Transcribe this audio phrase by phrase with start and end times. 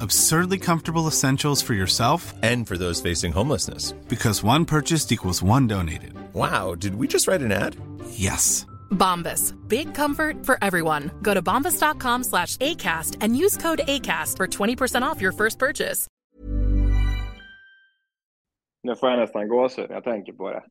[0.00, 3.92] Absurdly comfortable essentials for yourself And for those facing homelessness.
[4.08, 6.12] because one purchased equals one donated.
[6.34, 7.76] Wow, did we just write an ad?
[8.10, 8.66] Yes.
[8.90, 9.54] Bombas.
[9.68, 11.10] Big comfort for everyone.
[11.22, 16.06] Go to bombas.com slash ACAST and use code ACAST for 20% off your first purchase.
[18.82, 20.62] Nu får jag nästan gåshud när jag tänker på det.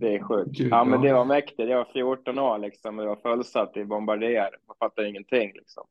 [0.00, 0.60] Det är sjukt.
[0.70, 1.70] Ja, men det var mäktigt.
[1.70, 2.98] Jag var 14 år liksom.
[2.98, 4.50] och Det var fullsatt i Bombardier.
[4.68, 5.84] Man fattar ingenting liksom.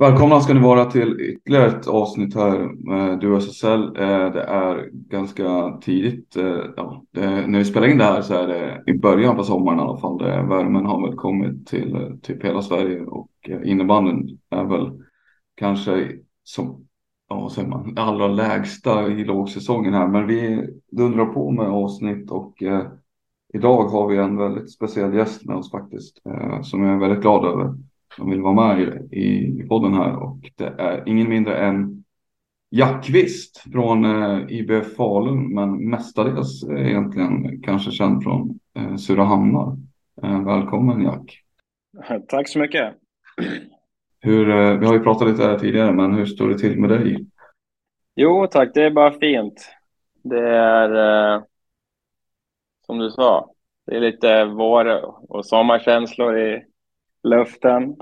[0.00, 3.82] Välkomna ska ni vara till ytterligare ett avsnitt här med Du SSL.
[3.82, 6.36] Eh, det är ganska tidigt.
[6.36, 9.44] Eh, ja, det, när vi spelar in det här så är det i början på
[9.44, 10.18] sommaren i alla fall.
[10.18, 13.30] Det, värmen har väl kommit till eh, typ hela Sverige och
[13.64, 15.02] innebandyn är väl
[15.56, 16.08] kanske
[16.44, 16.86] som
[17.28, 20.08] ja, vad säger man, allra lägsta i lågsäsongen här.
[20.08, 22.82] Men vi dundrar på med avsnitt och eh,
[23.54, 27.22] idag har vi en väldigt speciell gäst med oss faktiskt eh, som jag är väldigt
[27.22, 27.74] glad över
[28.16, 32.04] som vill vara med i, i podden här och det är ingen mindre än
[32.70, 39.76] Jack Kvist från eh, IBF Falun men mestadels eh, egentligen kanske känd från eh, Surahammar.
[40.22, 41.42] Eh, välkommen Jack.
[42.28, 42.94] Tack så mycket.
[44.20, 46.90] Hur, eh, vi har ju pratat lite här tidigare men hur står det till med
[46.90, 47.26] dig?
[48.14, 49.68] Jo tack, det är bara fint.
[50.22, 51.42] Det är eh,
[52.86, 53.50] som du sa.
[53.86, 54.86] Det är lite vår
[55.32, 56.64] och sommarkänslor i
[57.22, 57.96] luften.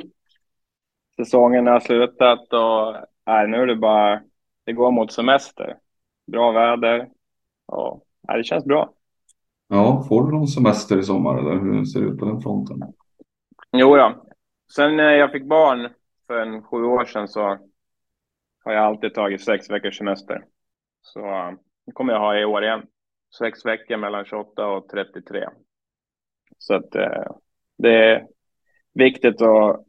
[1.16, 4.22] Säsongen har slutat och nej, nu är det bara
[4.64, 5.76] det går mot semester.
[6.26, 7.08] Bra väder
[7.66, 8.92] och nej, det känns bra.
[9.68, 12.82] Ja, får du någon semester i sommar eller hur ser det ut på den fronten?
[13.72, 14.24] Jo då.
[14.74, 15.88] Sen när jag fick barn
[16.26, 17.58] för en sju år sedan så
[18.64, 20.44] har jag alltid tagit sex veckors semester.
[21.00, 21.52] Så eh,
[21.86, 22.82] det kommer jag ha i år igen.
[23.38, 25.48] Sex veckor mellan 28 och 33.
[26.58, 27.32] Så att eh,
[27.78, 28.26] det
[28.98, 29.80] viktigt att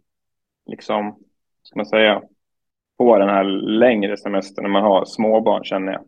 [0.66, 1.18] liksom,
[1.64, 2.22] ska man säga,
[2.98, 3.44] få den här
[3.80, 6.02] längre semestern när man har småbarn känner jag.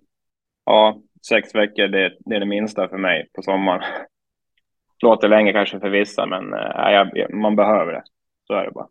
[0.66, 0.98] Ja,
[1.30, 3.82] sex veckor det, det är det minsta för mig på sommaren.
[5.04, 8.04] Låter länge kanske för vissa, men äh, jag, man behöver det.
[8.48, 8.88] Så är det bara.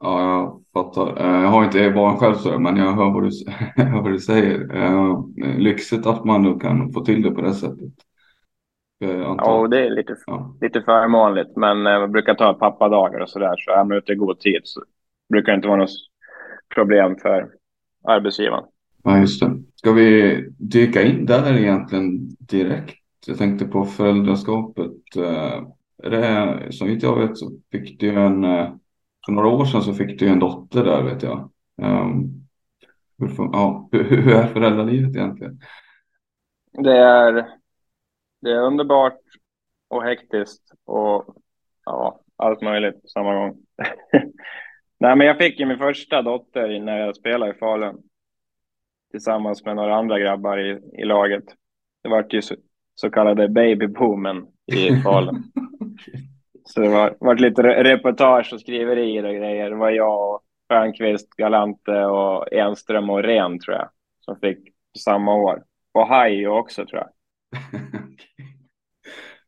[0.00, 1.20] Ja, jag fattar.
[1.20, 3.30] Eh, jag har inte barn själv så, men jag hör vad du,
[3.82, 4.76] hör vad du säger.
[4.76, 5.20] Eh,
[5.58, 7.92] lyxigt att man nu kan få till det på det sättet.
[9.06, 10.56] Antar- Ja, det är lite, Ja.
[10.60, 14.16] lite förmånligt, men eh, man brukar ta pappadagar och sådär, så är man ute i
[14.16, 14.80] god tid så
[15.32, 15.90] brukar det inte vara något
[16.74, 17.48] problem för
[18.04, 18.64] arbetsgivaren.
[19.04, 19.62] Ja, just det.
[19.74, 22.98] Ska vi dyka in där egentligen direkt?
[23.26, 24.92] Jag tänkte på föräldraskapet.
[25.16, 25.62] Eh,
[26.10, 28.72] det, som inte jag vet så fick du en, eh,
[29.26, 31.50] för några år sedan så fick du en dotter där vet jag.
[31.82, 32.22] Ehm,
[33.18, 35.60] hur, ja, hur är föräldralivet egentligen?
[36.72, 37.46] Det är,
[38.42, 39.20] det är underbart
[39.88, 41.36] och hektiskt och
[41.84, 43.56] ja, allt möjligt på samma gång.
[45.00, 48.02] Nej, men jag fick ju min första dotter när jag spelade i Falun
[49.10, 51.44] tillsammans med några andra grabbar i, i laget.
[52.02, 52.54] Det var ju så,
[52.94, 55.42] så kallade babyboomen i Falun.
[56.64, 59.70] Så det var, var lite re- reportage och skriverier och grejer.
[59.70, 63.88] Det var jag och Stjernqvist, Galante och Enström och Ren tror jag
[64.20, 64.58] som fick
[64.98, 65.62] samma år.
[65.92, 67.10] Och Hajo också tror jag.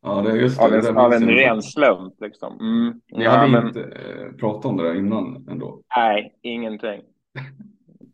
[0.05, 0.65] Ja, det är just det.
[0.65, 2.59] Av det en, av en ren slump liksom.
[2.59, 3.01] Mm.
[3.11, 5.81] Ni Ja, hade men, inte eh, pratat om det där innan ändå.
[5.97, 7.01] Nej, ingenting.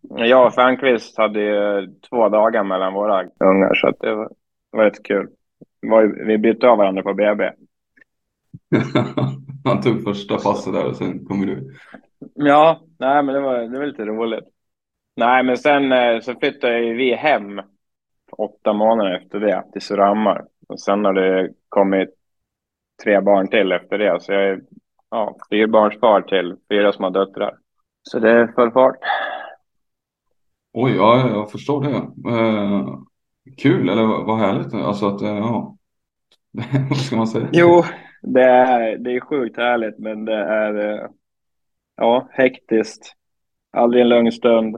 [0.02, 4.32] Jag och Stjernqvist hade ju två dagar mellan våra ungar så det var,
[4.72, 5.28] var rätt kul.
[5.82, 7.50] Var, vi bytte av varandra på BB.
[9.66, 11.74] Han tog första passet där och sen kommer du.
[12.36, 14.46] Ja, nej men det var, det var lite roligt.
[15.16, 17.62] Nej, men sen eh, så flyttade vi hem
[18.38, 20.46] åtta månader efter det till Surahammar.
[20.72, 22.10] Och sen har det kommit
[23.04, 24.24] tre barn till efter det.
[24.24, 24.62] Så jag är
[25.10, 27.58] ja, fyrbarnsfar till fyra små döttrar.
[28.04, 28.98] Så det är full fart.
[30.74, 31.96] Oj, ja, jag förstår det.
[32.32, 33.00] Eh,
[33.58, 34.74] kul, eller vad härligt.
[34.74, 35.78] Alltså att, eh, ja.
[36.90, 37.50] vad ska man säga?
[37.52, 37.84] Jo,
[38.22, 41.10] det är, det är sjukt härligt, men det är eh,
[41.96, 43.14] ja, hektiskt.
[43.72, 44.78] Aldrig en lugn stund.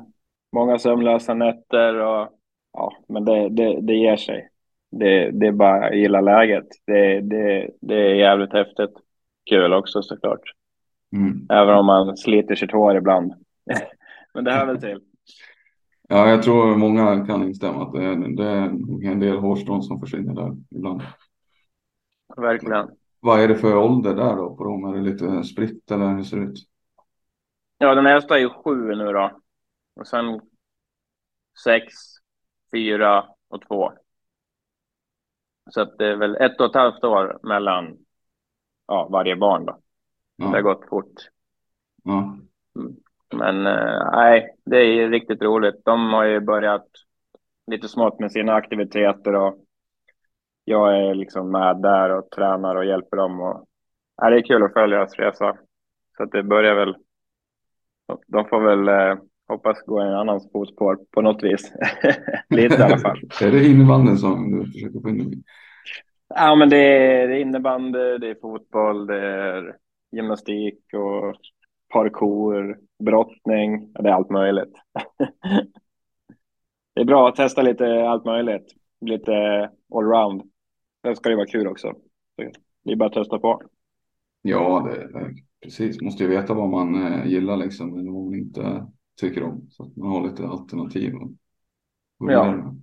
[0.56, 2.30] Många sömnlösa nätter och
[2.74, 4.50] ja, men det, det, det ger sig.
[5.00, 6.68] Det, det är bara att gilla läget.
[6.86, 8.94] Det, det, det är jävligt häftigt.
[9.50, 10.42] Kul också såklart.
[11.16, 11.48] Mm.
[11.50, 13.34] Även om man sliter sitt hår ibland.
[14.34, 15.00] men det hör väl till.
[16.10, 18.48] Ja, jag tror många kan instämma att det är, det
[19.08, 21.02] är en del hårstrån som försvinner där ibland.
[22.38, 22.90] Verkligen.
[23.20, 24.86] Vad är det för ålder där då på dem?
[24.86, 26.60] Är det lite spritt eller hur ser det ut?
[27.78, 29.40] Ja, den äldsta är ju sju nu då.
[29.96, 30.42] Och sen
[31.64, 31.94] sex,
[32.72, 33.92] fyra och två.
[35.70, 37.98] Så att det är väl ett och ett halvt år mellan
[38.88, 39.80] ja, varje barn då.
[40.38, 41.14] Det har Ja, gått fort.
[42.04, 42.38] ja,
[43.36, 45.86] Men eh, nej, det är riktigt roligt.
[45.86, 46.88] De har ju börjat
[47.68, 49.58] lite smått med sina aktiviteter och
[50.66, 53.42] jag är liksom med där och tränar och hjälper dem.
[53.42, 53.66] Och,
[54.22, 55.58] nej, det är kul att följa deras resa.
[56.18, 56.96] Så att det börjar väl.
[58.28, 61.74] De får väl eh, hoppas gå i en annan fotspår på något vis.
[62.50, 63.20] lite i alla fall.
[63.42, 65.44] är det innebandyn som du försöker få in?
[66.36, 69.76] Ja, men det är, det innebandy, det är fotboll, det är
[70.12, 71.36] gymnastik och
[71.90, 73.92] parkour, brottning.
[73.94, 74.74] Ja, det är allt möjligt.
[76.94, 78.74] det är bra att testa lite allt möjligt.
[79.02, 79.32] Lite
[79.96, 80.42] allround.
[81.04, 81.88] Det ska ju vara kul också.
[82.36, 82.52] Så
[82.84, 83.62] Det är bara att testa på.
[84.42, 86.02] Ja, det, det, precis.
[86.02, 88.86] Måste ju veta vad man eh, gillar liksom, vad man inte
[89.22, 89.68] tycker om.
[89.70, 91.14] Så att man har lite alternativ.
[92.18, 92.74] Ja.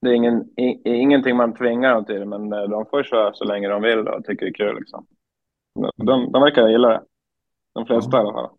[0.00, 3.44] Det är ingen, i, ingenting man tvingar dem till, men eh, de får köra så
[3.44, 4.78] länge de vill och tycker det är kul.
[4.78, 5.06] Liksom.
[5.74, 7.02] De, de, de verkar gilla det.
[7.72, 8.50] De flesta i alla fall.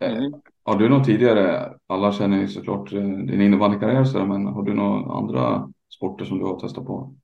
[0.00, 0.32] Mm.
[0.62, 5.14] Har du något tidigare, alla känner ju såklart eh, din innebandykarriär men har du några
[5.14, 7.14] andra sporter som du har testat på?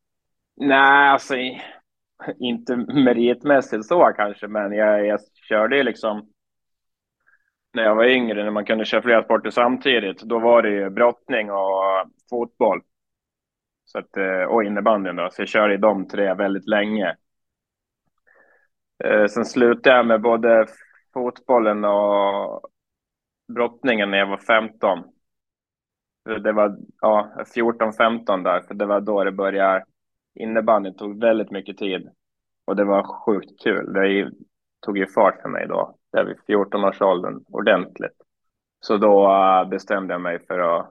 [0.56, 1.34] Nej, alltså
[2.38, 6.28] inte meritmässigt så kanske, men jag, jag körde ju liksom
[7.76, 10.90] när jag var yngre, när man kunde köra flera sporter samtidigt, då var det ju
[10.90, 12.81] brottning och fotboll.
[13.84, 17.17] Så att, eh, och innebandyn då, så jag körde i de tre väldigt länge.
[19.05, 20.67] Eh, sen slutade jag med både
[21.14, 22.61] fotbollen och
[23.55, 25.05] brottningen när jag var 15.
[26.43, 29.84] Det var ja, 14-15 där, för det var då det började.
[30.34, 32.08] Innebandyn tog väldigt mycket tid
[32.64, 33.93] och det var sjukt kul.
[33.93, 34.31] Det
[34.81, 38.16] tog ju fart för mig då, där vid 14-årsåldern, ordentligt.
[38.80, 40.90] Så då eh, bestämde jag mig för att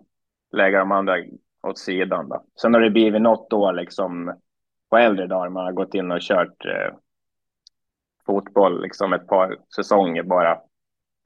[0.51, 1.15] lägga de andra
[1.63, 2.29] åt sidan.
[2.29, 2.43] Då.
[2.61, 4.33] Sen har det blivit något år liksom
[4.89, 6.95] på äldre dagar man har gått in och kört eh,
[8.25, 10.57] fotboll liksom ett par säsonger bara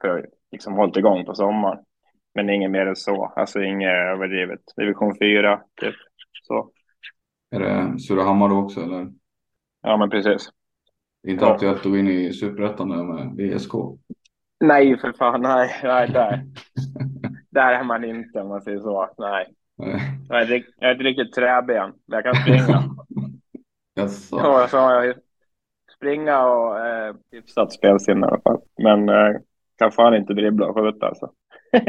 [0.00, 1.84] för att liksom hållit igång på sommaren.
[2.34, 4.60] Men inget mer än så, alltså inget överdrivet.
[4.76, 5.94] Division 4, typ.
[6.42, 6.70] Så.
[7.50, 9.08] Är det Surahammar då också eller?
[9.82, 10.50] Ja, men precis.
[11.28, 11.52] Inte Ja.
[11.54, 13.72] aktuellt att gå in i Superettan där med VSK?
[14.60, 16.44] Nej, för fan, nej, nej, där.
[17.50, 19.08] där är man inte om man säger så.
[19.18, 19.46] Nej,
[19.78, 20.00] Nej.
[20.28, 21.92] jag är, ett rikt- jag är ett riktigt träben.
[22.06, 22.82] men Jag kan springa.
[23.94, 24.36] Jaså?
[24.36, 25.14] Ja, så har jag
[25.96, 28.60] springa och eh, hyfsat spelsinne i alla fall.
[28.82, 29.36] Men eh,
[29.78, 31.30] kan fan inte dribbla och skjuta alltså.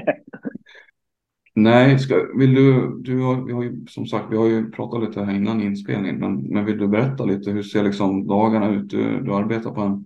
[1.54, 5.04] Nej, ska, vill du, du har, vi har ju som sagt, vi har ju pratat
[5.04, 8.90] lite här innan inspelningen, men, men vill du berätta lite, hur ser liksom dagarna ut?
[8.90, 10.06] Du, du arbetar på en,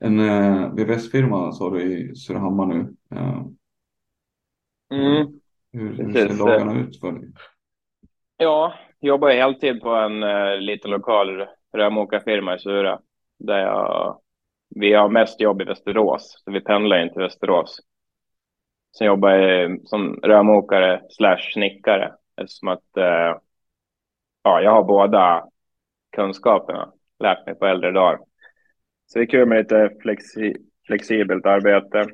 [0.00, 2.96] en eh, VVS-firma sa du i Surahammar nu.
[3.16, 3.46] Eh,
[4.90, 5.40] Mm.
[5.72, 7.32] hur, hur ser dagarna ut för dig?
[8.36, 13.00] Ja, jobbar jag heltid på en eh, liten lokal rörmokarfirma i Sura.
[13.38, 14.20] Där jag,
[14.70, 17.80] vi har mest jobb i Västerås, så vi pendlar in till Västerås.
[18.98, 23.38] Sen jobbar jag som rörmokare slash snickare eftersom att eh,
[24.42, 25.44] ja, jag har båda
[26.16, 28.18] kunskaperna, lärt mig på äldre dagar.
[29.06, 32.04] Så det är kul med lite flexi flexibelt arbete.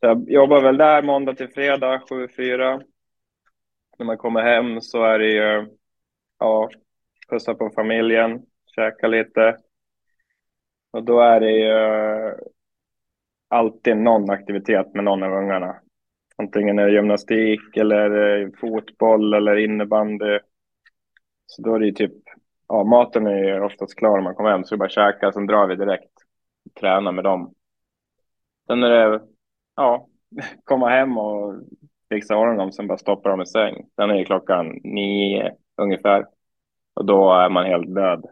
[0.00, 2.82] Så jag jobbar väl där måndag till fredag, 7-4
[3.98, 5.68] när man kommer hem så är det ju,
[6.38, 6.68] ja,
[7.28, 8.42] pussa på familjen,
[8.76, 9.56] käka lite.
[10.90, 12.34] Och då är det ju
[13.48, 15.76] alltid någon aktivitet med någon av ungarna.
[16.36, 20.38] Antingen är det gymnastik eller eh, fotboll eller innebandy.
[21.46, 22.14] Så då är det ju typ
[22.68, 24.92] ja, maten är ju oftast klar när man kommer hem, så det är bara att
[24.92, 26.12] käka, sen drar vi direkt.
[26.64, 27.54] och tränar med dem.
[28.66, 29.22] Sen är det,
[29.76, 30.06] ja,
[30.64, 31.54] komma hem och
[32.08, 33.86] fixa honom, sen bara stoppa dem i säng.
[33.96, 36.26] Sen är klockan nio ungefär.
[36.94, 38.26] Och då är man helt död.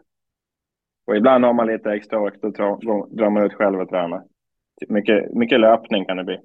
[1.07, 2.49] Och ibland har man lite extra ork, då
[3.11, 4.23] drar man ut själv och tränar.
[4.89, 6.39] Mycket, mycket löpning kan det bli.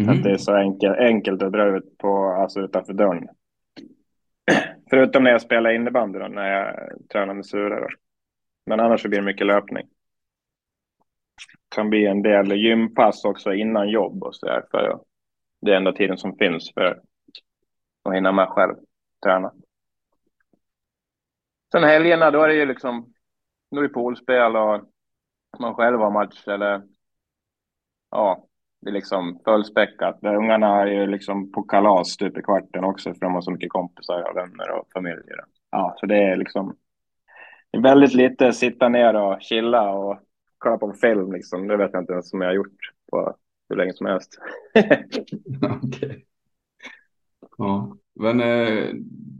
[0.00, 0.10] Mm.
[0.10, 3.28] Att det är så enkelt, enkelt att dra ut på, alltså utanför dörren.
[4.90, 6.74] Förutom när jag spelar innebandy då, när jag
[7.12, 7.88] tränar med Sura.
[8.66, 9.88] Men annars så blir det mycket löpning.
[11.74, 14.64] Kan bli en del gympass också innan jobb och så där.
[14.70, 15.00] För
[15.60, 17.00] det är enda tiden som finns för
[18.04, 18.74] att hinna med själv
[19.24, 19.52] träna.
[21.72, 23.12] Sen helgerna då är det ju liksom,
[23.70, 24.84] då är det poolspel och
[25.58, 26.82] man själv har match eller
[28.12, 28.44] ja,
[28.80, 30.18] det är liksom fullspäckat.
[30.22, 33.70] Ungarna är ju liksom på kalas stup i kvarten också för de har så mycket
[33.70, 35.44] kompisar och vänner och familjer.
[35.70, 36.76] Ja, så det är liksom
[37.70, 40.18] det är väldigt lite sitta ner och chilla och
[40.58, 41.68] kolla på en film liksom.
[41.68, 42.78] Det vet jag inte ens om jag har gjort
[43.10, 43.36] på
[43.68, 44.38] hur länge som helst.
[45.82, 46.22] okay.
[47.58, 48.88] Ja, men eh,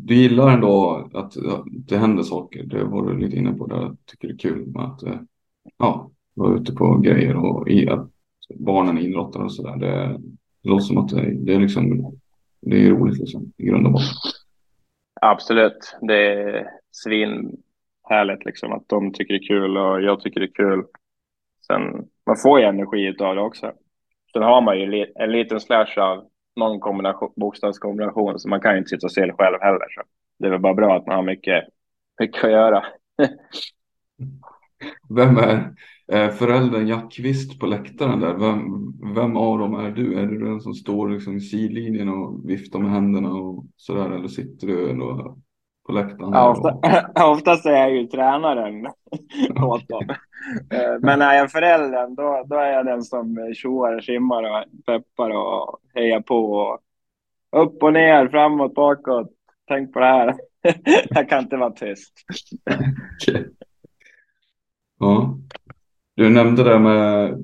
[0.04, 2.62] du gillar ändå att, att det händer saker.
[2.64, 3.76] Det var du lite inne på där.
[3.76, 5.20] Jag tycker det är kul med att eh,
[5.78, 8.10] ja, vara ute på grejer och i, att
[8.58, 9.76] barnen idrottar och sådär.
[9.76, 10.18] Det,
[10.62, 12.14] det låter som att det, det är liksom,
[12.60, 14.08] det är roligt liksom i grund och botten.
[15.20, 20.46] Absolut, det är svinhärligt liksom att de tycker det är kul och jag tycker det
[20.46, 20.84] är kul.
[21.66, 21.82] Sen,
[22.26, 23.72] man får ju energi av det också.
[24.32, 26.24] Sen har man ju en liten slash av
[26.56, 29.86] någon kombination, bokstavskombination, så man kan ju inte sitta och se det själv heller.
[29.94, 30.02] Så
[30.38, 31.64] det är väl bara bra att man har mycket,
[32.20, 32.84] mycket att göra.
[35.08, 35.74] Vem är
[36.12, 38.34] eh, föräldern Jack Kvist på läktaren där?
[38.34, 38.62] Vem,
[39.14, 40.18] vem av dem är du?
[40.18, 44.10] Är du den som står liksom i sidlinjen och viftar med händerna och sådär?
[44.10, 45.36] Eller sitter du ändå
[45.86, 46.32] på läktaren?
[46.32, 46.68] Ja, ofta,
[47.24, 47.32] och...
[47.32, 48.86] oftast är jag ju tränaren
[49.64, 50.10] åt dem.
[50.70, 54.64] Eh, men när jag är föräldern, då, då är jag den som tjoar simmar och
[54.86, 56.52] peppar och hejar på.
[56.52, 56.78] Och
[57.62, 59.28] upp och ner, framåt, bakåt.
[59.68, 60.34] Tänk på det här.
[61.10, 62.12] jag kan inte vara tyst.
[63.22, 63.44] okay.
[65.02, 65.38] Ja.
[66.14, 67.34] Du nämnde det med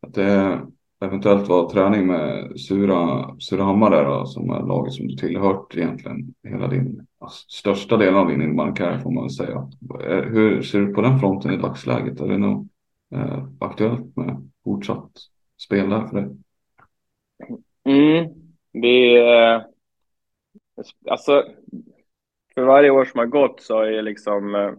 [0.00, 0.60] att det
[1.00, 6.34] eventuellt var träning med Sura, Surahammar där då, som är laget som du tillhört egentligen
[6.42, 9.68] hela din alltså, största delen av din innebandykarriär får man väl säga.
[10.04, 12.20] Eh, hur ser du på den fronten i dagsläget?
[12.20, 12.68] Är det nog
[13.14, 15.10] eh, aktuellt med fortsatt
[15.58, 16.36] spel där för dig?
[17.84, 18.28] Mm,
[18.72, 19.66] det är
[21.10, 21.44] alltså
[22.54, 24.70] för varje år som har gått så har jag liksom eh,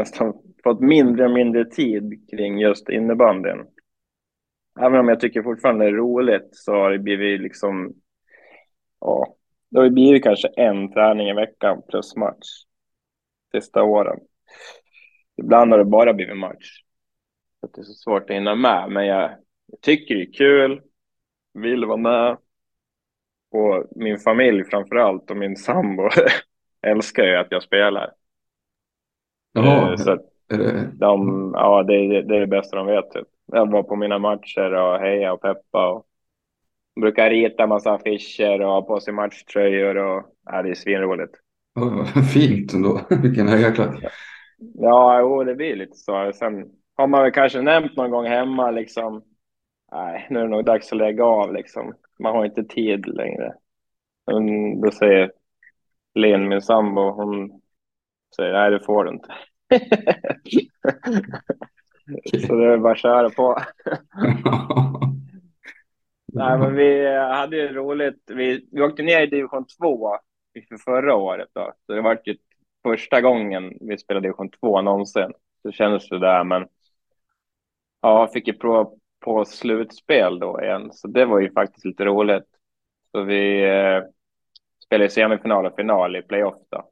[0.00, 3.66] nästan fått mindre och mindre tid kring just innebandyn.
[4.80, 7.94] Även om jag tycker fortfarande det är roligt så har det blivit liksom,
[9.00, 9.36] ja,
[9.70, 12.46] det har blivit kanske en träning i veckan plus match
[13.52, 14.20] sista åren.
[15.36, 16.82] Ibland har det bara blivit match.
[17.60, 19.30] Så det är så svårt att hinna med, men jag,
[19.66, 20.82] jag tycker det är kul,
[21.54, 22.38] vill vara med.
[23.50, 26.08] Och min familj framför allt och min sambo
[26.82, 28.19] älskar ju att jag spelar.
[29.52, 30.18] Jaha, eh, så
[30.92, 33.10] de, ja, det, är, det är det bästa de vet.
[33.10, 33.28] Typ.
[33.46, 35.90] Jag var på mina matcher och heja och peppa.
[35.90, 36.06] Och
[37.00, 39.96] brukar rita massa affischer och ha på sig matchtröjor.
[39.96, 41.34] Och, ja, det är svinroligt.
[41.74, 43.00] Oh, fint ändå.
[43.22, 44.04] Vilken högaklack.
[44.74, 46.32] Ja, jo, det blir lite så.
[46.34, 46.66] Sen
[46.96, 49.22] har man väl kanske nämnt någon gång hemma liksom.
[49.92, 51.92] Nej, nu är det nog dags att lägga av liksom.
[52.18, 53.54] Man har inte tid längre.
[54.26, 55.32] Men då säger
[56.14, 57.59] Linn, min sambo, hon
[58.36, 59.34] säger nej, det får du inte.
[62.46, 63.58] Så det är bara att köra på.
[66.32, 68.22] Nej, men vi hade ju roligt.
[68.26, 70.16] Vi, vi åkte ner i division 2
[70.68, 71.48] för förra året.
[71.52, 71.72] Då.
[71.86, 72.36] Så det var ju
[72.82, 75.32] första gången vi spelade division 2 någonsin.
[75.62, 76.68] Så kändes det där, men
[78.00, 80.92] ja, fick ju prova på slutspel då igen.
[80.92, 82.46] Så det var ju faktiskt lite roligt.
[83.12, 84.02] Så vi eh,
[84.84, 86.90] spelade semifinal och final i playoff då.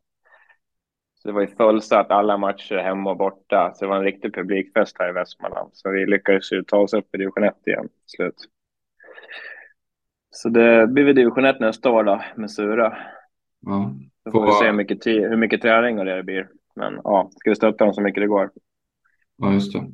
[1.18, 3.72] Så det var ju fullsatt alla matcher hemma och borta.
[3.74, 5.70] Så det var en riktig publikfest här i Västmanland.
[5.72, 8.34] Så vi lyckades ju ta oss upp i division 1 igen till slut.
[10.30, 12.96] Så det blir väl division 1 nästa år då med Sura.
[13.60, 13.94] Ja.
[14.24, 16.48] Så får vi se hur mycket, hur mycket träning och det blir.
[16.76, 18.50] Men ja, ska vi stötta dem så mycket det går.
[19.36, 19.92] Ja, just det.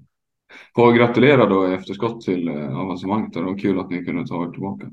[0.75, 3.33] Får gratulera då i efterskott till eh, avancemanget.
[3.33, 4.87] Det var kul att ni kunde ta er tillbaka.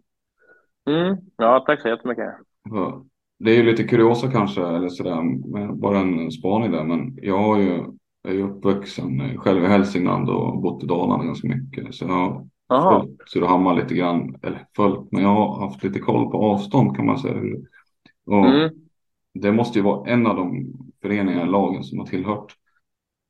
[0.90, 1.18] Mm.
[1.38, 2.26] Ja, tack så jättemycket.
[2.70, 3.06] Ja.
[3.44, 7.58] Det är ju lite kuriosa kanske, eller sådär, bara en spaning där, men jag har
[7.58, 7.84] ju,
[8.24, 11.96] är ju uppvuxen själv i Hälsingland och bott i Dalarna ganska mycket.
[11.96, 13.02] Så jag har Aha.
[13.02, 17.06] följt Surahammar lite grann, eller följt, men jag har haft lite koll på avstånd kan
[17.06, 17.42] man säga.
[18.26, 18.70] Och mm.
[19.34, 22.56] Det måste ju vara en av de föreningar, lagen som har tillhört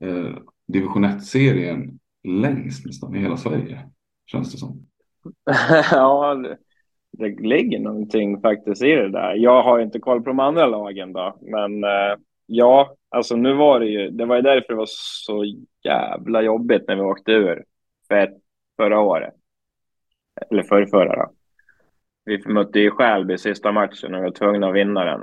[0.03, 0.38] eh,
[0.68, 3.89] division 1-serien längst nästan i hela Sverige.
[4.25, 4.88] Känns det som.
[5.91, 6.44] ja,
[7.12, 9.36] det, ligger någonting faktiskt i det där.
[9.36, 12.15] Jag har inte koll på de andra lagen då, men eh,
[12.46, 15.46] ja, alltså nu var det ju, det var ju därför det var så
[15.84, 17.63] jävla jobbigt när vi åkte ur
[18.08, 18.38] för ett,
[18.77, 19.34] förra året.
[20.50, 21.32] Eller förra, förra då.
[22.25, 25.22] Vi mötte ju Skälby sista matchen och vi var tvungna att vinna den.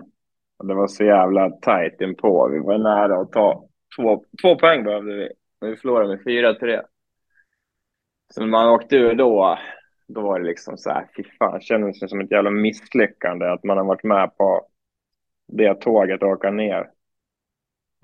[0.59, 2.49] Och det var så jävla tajt inpå.
[2.49, 5.28] Vi var nära att ta två, två poäng behövde vi.
[5.61, 6.83] Men vi förlorade med 4-3.
[8.35, 9.59] Så när man åkte ur då,
[10.08, 13.64] då var det liksom så här, fy fan, det kändes som ett jävla misslyckande att
[13.64, 14.66] man har varit med på
[15.46, 16.90] det tåget och åka ner.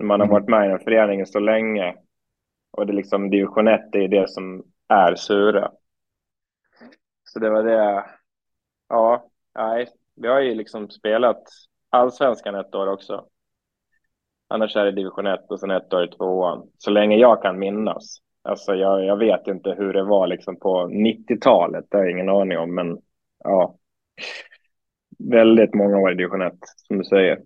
[0.03, 1.95] Man har varit med i den föreningen så länge
[2.71, 5.71] och det liksom division 1 är det som är sura.
[7.23, 8.05] Så det var det.
[8.89, 11.43] Ja, nej, vi har ju liksom spelat
[11.89, 13.25] allsvenskan ett år också.
[14.47, 16.71] Annars är det division 1 och sen ett år i tvåan.
[16.77, 18.21] Så länge jag kan minnas.
[18.45, 21.85] Alltså jag, jag vet inte hur det var liksom på 90-talet.
[21.89, 22.75] Det har jag ingen aning om.
[22.75, 22.97] Men
[23.43, 23.77] ja.
[25.17, 26.53] Väldigt många år i division 1
[26.87, 27.39] som du säger.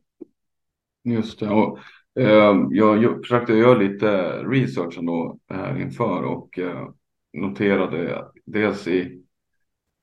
[1.04, 1.50] Just det.
[1.50, 1.80] Och,
[2.20, 4.08] eh, jag, jag försökte göra lite
[4.44, 6.90] research ändå här inför och eh,
[7.34, 9.24] noterade dels i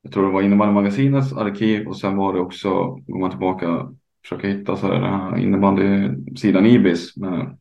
[0.03, 2.69] jag tror det var innebandymagasinets arkiv och sen var det också,
[3.07, 3.89] går man tillbaka
[4.23, 7.59] försöka hitta så här, den här innebandysidan Ibis med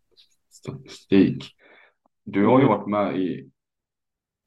[0.49, 1.54] statistik.
[2.25, 3.49] Du har ju varit med i,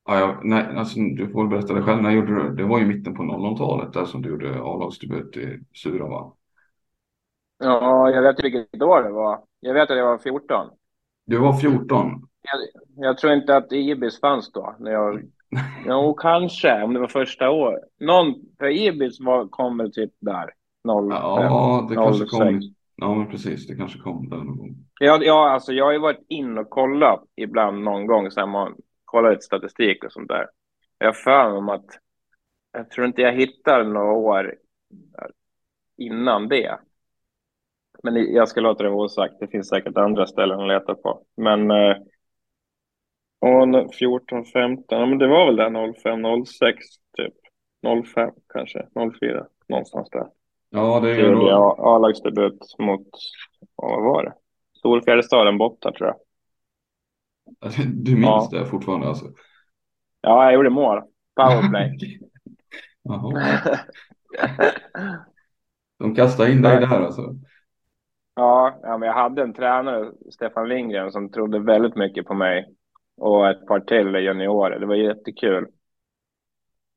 [0.04, 2.86] ja, jag, nej, alltså, du får berätta det själv, när gjorde du, det var ju
[2.86, 6.32] mitten på 00-talet där som du gjorde A-lagsdebut i Sura va?
[7.58, 9.40] Ja, jag vet inte vilket år det var.
[9.60, 10.70] Jag vet att jag var 14.
[11.26, 12.28] Du var 14?
[12.42, 12.60] Jag,
[13.06, 14.76] jag tror inte att Ibis fanns då.
[14.78, 15.22] När jag,
[15.86, 17.82] jo, kanske, om det var första året.
[18.00, 20.50] Någon, för Ibis var, kom väl typ där.
[20.84, 22.60] 05, ja, det kanske kom.
[23.00, 23.66] Ja, men precis.
[23.66, 24.76] Det kanske kom där någon gång.
[25.00, 28.46] Ja, ja, alltså jag har ju varit in och kollat ibland någon gång så här
[28.46, 30.46] man kollar lite statistik och sånt där.
[30.98, 31.86] Jag har för mig om att
[32.72, 34.54] jag tror inte jag hittar några år
[35.96, 36.78] innan det.
[38.02, 39.34] Men jag ska låta det vara osagt.
[39.40, 41.24] Det finns säkert andra ställen att leta på.
[41.36, 41.96] Men eh,
[43.98, 47.34] 14, 15, ja, men det var väl där 05, 06 typ.
[48.14, 48.86] 05 kanske,
[49.20, 50.26] 04, någonstans där.
[50.70, 51.76] Ja, det är ju då...
[51.78, 53.08] A-lagsdebut mot,
[53.74, 54.32] vad var det?
[54.78, 56.16] Storfjällstaden borta tror jag.
[58.04, 58.58] Du minns ja.
[58.58, 59.24] det fortfarande alltså?
[60.20, 61.02] Ja, jag gjorde mål.
[61.36, 61.98] Powerplay.
[63.02, 63.60] Jaha.
[65.98, 67.34] De kastade in dig där alltså?
[68.34, 72.74] Ja, ja, men jag hade en tränare, Stefan Lindgren, som trodde väldigt mycket på mig.
[73.16, 74.78] Och ett par till juniorer.
[74.80, 75.66] Det var jättekul.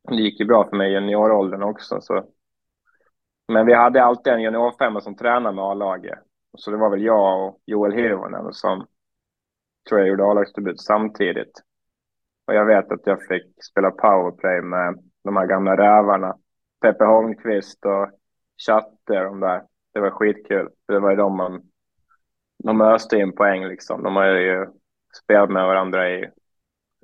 [0.07, 2.01] Det gick ju bra för mig i junioråldern också.
[2.01, 2.25] Så
[3.51, 6.19] men vi hade alltid en juniorfemma som tränade med A-laget.
[6.57, 8.87] Så det var väl jag och Joel Hirvonen som
[9.89, 11.61] tror jag gjorde A-lagsdebut samtidigt.
[12.47, 16.35] Och jag vet att jag fick spela powerplay med de här gamla rävarna.
[16.81, 18.09] Peppe Holmqvist och
[18.67, 19.63] Chatte de där.
[19.93, 20.69] Det var skitkul.
[20.87, 21.61] Det var ju de man...
[22.63, 24.03] De öste in poäng liksom.
[24.03, 24.67] De har ju
[25.23, 26.29] spelat med varandra i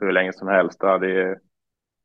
[0.02, 0.80] hur länge som helst.
[0.80, 1.36] De hade ju...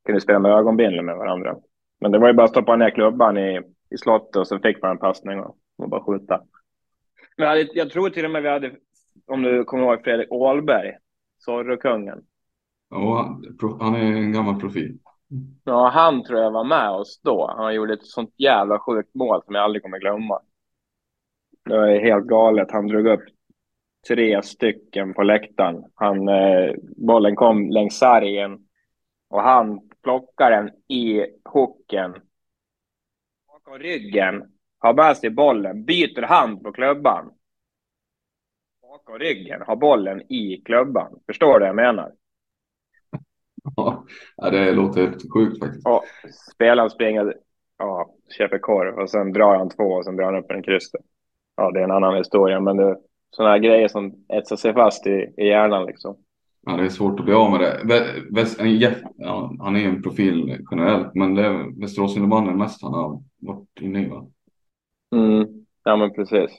[0.07, 1.57] Kunde spela med ögonbindel med varandra.
[2.01, 3.63] Men det var ju bara att stoppa ner klubban i
[3.95, 6.41] i slottet och så fick man en passning och, och bara skjuta.
[7.37, 8.73] Men jag, jag tror till och med vi hade,
[9.27, 10.93] om du kommer ihåg Fredrik Ålberg,
[11.39, 12.25] Zorro-kungen.
[12.91, 13.41] Ja,
[13.81, 14.99] han är en gammal profil.
[15.65, 17.55] Ja, han tror jag var med oss då.
[17.57, 20.41] Han gjorde ett sånt jävla sjukt mål som jag aldrig kommer glömma.
[21.65, 22.71] Det var helt galet.
[22.71, 23.25] Han drog upp
[24.09, 25.85] tre stycken på läktaren.
[25.95, 28.59] Han, eh, bollen kom längs sargen
[29.29, 32.15] och han plockade den i hooken
[33.65, 34.45] bakom ryggen,
[34.79, 37.31] har med sig bollen, byter hand på klubban.
[38.83, 41.21] Bakom ryggen, har bollen i klubban.
[41.27, 42.13] Förstår du vad jag menar?
[44.37, 45.87] Ja, det låter helt sjukt faktiskt.
[45.87, 46.05] Och
[46.55, 47.37] spelaren springer,
[47.79, 51.01] ja, köper korv och sen drar han två och sen drar han upp en krysset.
[51.57, 52.97] Ja, det är en annan historia, men det
[53.31, 56.17] sådana här grejer som etsar sig fast i, i hjärnan liksom.
[56.67, 57.83] Ja, det är svårt att bli av med det.
[58.31, 58.61] Väst,
[59.17, 63.81] ja, han är en profil generellt, men det är Västerås innebandy mest han har varit
[63.81, 64.27] inne i va?
[65.15, 65.65] Mm.
[65.85, 66.51] Ja, men precis.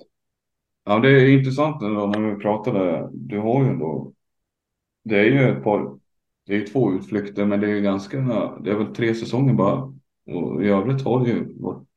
[0.86, 3.10] Ja, det är intressant ändå när vi pratade.
[3.14, 4.14] Du har ju ändå.
[5.04, 5.98] Det är ju ett par.
[6.46, 8.18] Det är ju två utflykter, men det är ju ganska.
[8.64, 9.94] Det är väl tre säsonger bara.
[10.26, 11.88] Och i övrigt har du ju varit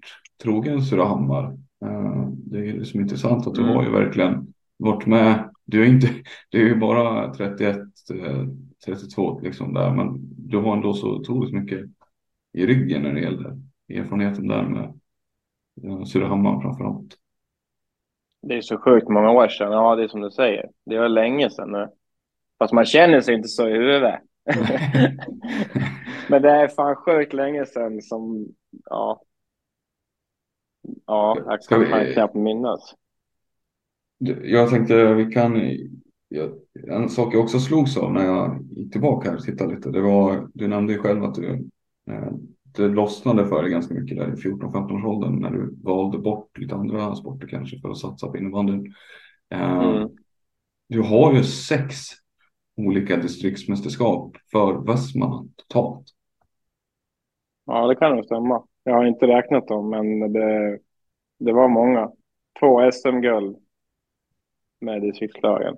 [0.43, 1.45] trogen Surahammar.
[1.85, 3.75] Eh, det är ju liksom intressant att du mm.
[3.75, 6.07] har ju verkligen varit med du är inte,
[6.51, 7.77] det är ju bara 31,
[8.85, 10.19] 32 eh, liksom där, men
[10.51, 11.81] du har ändå så otroligt mycket
[12.53, 17.17] i ryggen när det gäller erfarenheten där med Surahammar framför allt.
[18.43, 19.73] Det är så sjukt många år sedan.
[19.73, 20.71] Ja, det är som du säger.
[20.87, 21.89] Det var länge sedan nu.
[22.59, 24.21] Fast man känner sig inte så i huvudet.
[26.29, 28.47] Men det är fan sjukt länge sedan som,
[28.85, 29.23] ja.
[31.07, 32.95] Ja, jag kan vi- knappt minnas.
[34.19, 35.61] Du, Jag tänkte vi kan,
[36.29, 36.51] jag,
[36.89, 40.01] en sak jag också slogs av när jag gick tillbaka här och tittade lite, det
[40.01, 41.69] var, du nämnde ju själv att du,
[42.11, 42.33] eh,
[42.77, 47.15] det lossnade för dig ganska mycket där i 14-15-årsåldern när du valde bort lite andra
[47.15, 48.95] sporter kanske för att satsa på innebandyn.
[49.55, 50.09] Eh, Mm.
[50.89, 51.97] Du har ju sex
[52.77, 56.07] olika distriktsmästerskap för Västmanland totalt.
[57.65, 58.65] Ja, det kan nog stämma.
[58.85, 60.79] Jag har inte räknat dem, men det,
[61.39, 62.11] det var många.
[62.61, 63.57] Två SM-guld
[64.81, 65.77] med distriktslagen.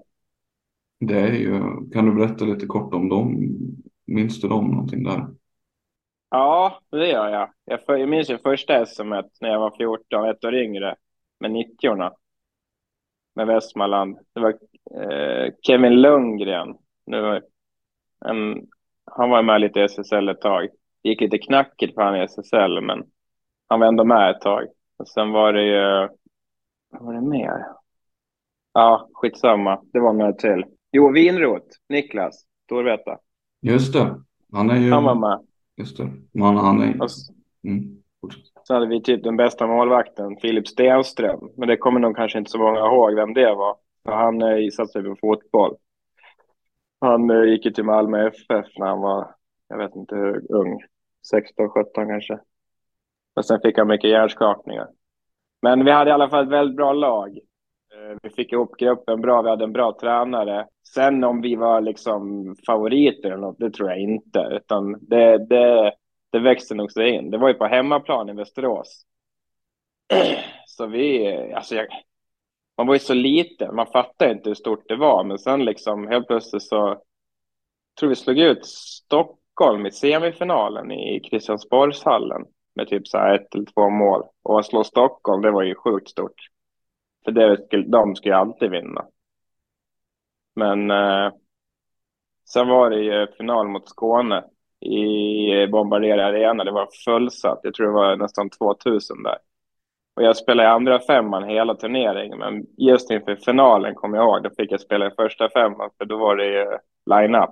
[1.00, 1.60] Det är ju,
[1.92, 3.48] kan du berätta lite kort om dem?
[4.06, 5.26] Minns du dem någonting där?
[6.30, 7.50] Ja, det gör jag.
[7.64, 9.08] Jag, för, jag minns ju första SM
[9.40, 10.96] när jag var 14, ett år yngre,
[11.40, 12.10] med 90
[13.34, 14.18] med Västmanland.
[14.34, 14.50] Det var
[15.00, 16.76] eh, Kevin Lundgren.
[17.06, 17.42] Nu,
[18.24, 18.66] en,
[19.04, 20.68] han var med lite i SSL ett tag.
[21.02, 23.04] Det gick lite knackigt för han i SSL, men
[23.68, 24.66] han var ändå med ett tag.
[24.96, 26.08] Och sen var det ju...
[26.90, 27.64] Vad var det mer?
[28.78, 29.82] Ja, skitsamma.
[29.92, 30.64] Det var några till.
[30.92, 31.66] Jo, Vinrot.
[31.88, 33.18] Niklas Storvreta.
[33.62, 34.20] Just det,
[34.52, 35.46] han är ju, Han var med.
[35.76, 36.96] just det, man, han är,
[37.64, 38.02] mm,
[38.62, 41.50] så hade vi typ den bästa målvakten, Filip Stenström.
[41.56, 43.76] Men det kommer nog kanske inte så många ihåg vem det var.
[44.04, 45.76] För han eh, satsade på fotboll.
[47.00, 49.34] Han eh, gick ju till Malmö FF när han var,
[49.68, 50.80] jag vet inte hur ung,
[51.30, 52.38] 16, 17 kanske.
[53.34, 54.88] Och sen fick han mycket hjärnskakningar.
[55.62, 57.38] Men vi hade i alla fall ett väldigt bra lag.
[57.98, 60.66] Eh, vi fick ihop gruppen bra, vi hade en bra tränare.
[60.94, 64.48] Sen om vi var liksom favoriter eller något, det tror jag inte.
[64.50, 65.92] Utan det, det,
[66.32, 67.30] det växte nog sig in.
[67.30, 69.04] Det var ju på hemmaplan i Västerås.
[70.66, 71.86] Så vi, alltså jag,
[72.76, 75.24] man var ju så liten, man fattade inte hur stort det var.
[75.24, 77.02] Men sen liksom helt plötsligt så
[78.00, 83.64] tror vi slog ut Stockholm i semifinalen i Kristiansborgshallen med typ så här ett eller
[83.64, 84.22] två mål.
[84.42, 86.48] Och att slå Stockholm, det var ju sjukt stort.
[87.28, 89.06] För det skulle, de skulle ju alltid vinna.
[90.56, 91.32] Men eh,
[92.52, 94.44] sen var det ju final mot Skåne
[94.80, 96.64] i Bombardier Arena.
[96.64, 97.60] Det var fullsatt.
[97.62, 99.38] Jag tror det var nästan 2000 där.
[100.16, 102.38] Och jag spelade i andra femman hela turneringen.
[102.38, 105.90] Men just inför finalen kommer jag ihåg, då fick jag spela i första femman.
[105.98, 107.50] För då var det ju line-up.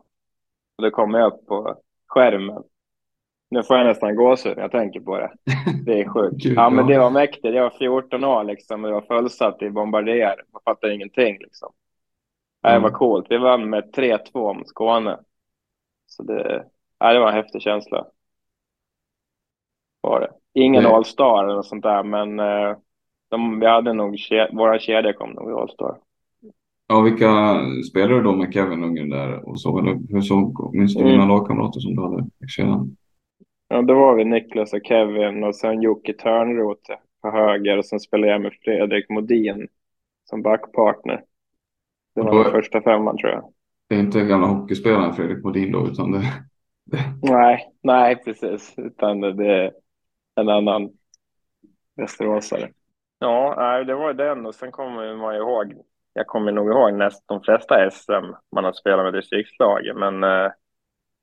[0.76, 2.62] Och då kom jag upp på skärmen.
[3.48, 5.32] Nu får jag nästan gåshud när jag tänker på det.
[5.86, 6.36] Det är sjukt.
[6.42, 7.54] Gud, ja, men det var mäktigt.
[7.54, 8.84] Jag var 14 år liksom.
[8.84, 10.42] och Det var fullsatt i Bombardier.
[10.52, 11.72] Man fattar ingenting liksom.
[12.62, 12.98] Nej, Det var Mm.
[12.98, 13.26] coolt.
[13.30, 15.18] Vi vann med 3-2 mot Skåne.
[16.06, 16.64] Så det,
[16.98, 18.06] ja, det var en häftig känsla.
[20.00, 20.30] Var det.
[20.60, 22.76] Ingen Det- All-star eller något sånt där, men eh,
[23.30, 25.98] de, vi hade nog, ke- våra kedjor kom nog i All-star.
[26.88, 27.28] Ja, vilka
[27.90, 29.78] spelade du då med Kevin Ungen där och så?
[29.78, 31.12] Eller hur såg, minns du Mm.
[31.12, 32.96] dina lagkamrater som du hade i kedjan?
[33.68, 38.00] Ja, då var vi Niklas och Kevin och sen Jocke Törnroth på höger och sen
[38.00, 39.68] spelade jag med Fredrik Modin
[40.24, 41.22] som backpartner.
[42.14, 43.52] Det var den första femman tror jag.
[43.88, 46.22] Det är inte gamla hockeyspelaren Fredrik Modin då, utan det,
[47.22, 48.74] Nej, nej precis.
[48.76, 49.72] Utan det, det är
[50.40, 50.90] en annan
[51.96, 52.70] västeråsare.
[53.18, 55.74] Ja, nej, det var den och sen kommer man ihåg.
[56.12, 60.52] Jag kommer nog ihåg näst de flesta SM man har spelat med distriktslagen, men eh,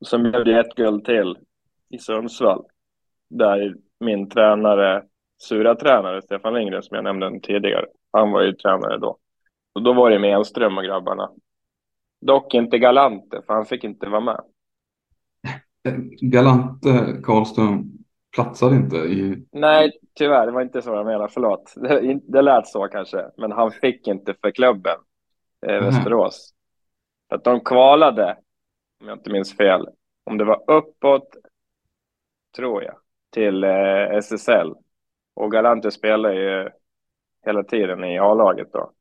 [0.06, 1.38] sen blev det ett guld till
[1.94, 2.66] i Sundsvall.
[3.30, 5.04] Där min tränare,
[5.44, 9.18] sura tränare Stefan Lindgren som jag nämnde tidigare, han var ju tränare då.
[9.74, 11.30] Och då var det med Enström och grabbarna.
[12.22, 14.42] Dock inte Galante, för han fick inte vara med.
[16.22, 17.92] Galante Karlström
[18.36, 19.46] platsade inte i...
[19.52, 20.46] Nej, tyvärr.
[20.46, 21.30] Det var inte så jag menade.
[21.34, 21.74] Förlåt.
[21.76, 23.26] Det, det lät så kanske.
[23.38, 24.98] Men han fick inte för klubben
[25.68, 25.82] eh.
[25.82, 26.54] Västerås.
[27.30, 28.38] Att de kvalade,
[29.02, 29.88] om jag inte minns fel,
[30.24, 31.28] om det var uppåt,
[32.56, 32.96] tror jag,
[33.32, 34.74] till eh, SSL.
[35.36, 36.70] Och Galante spelade ju
[37.46, 38.92] hela tiden i A-laget då.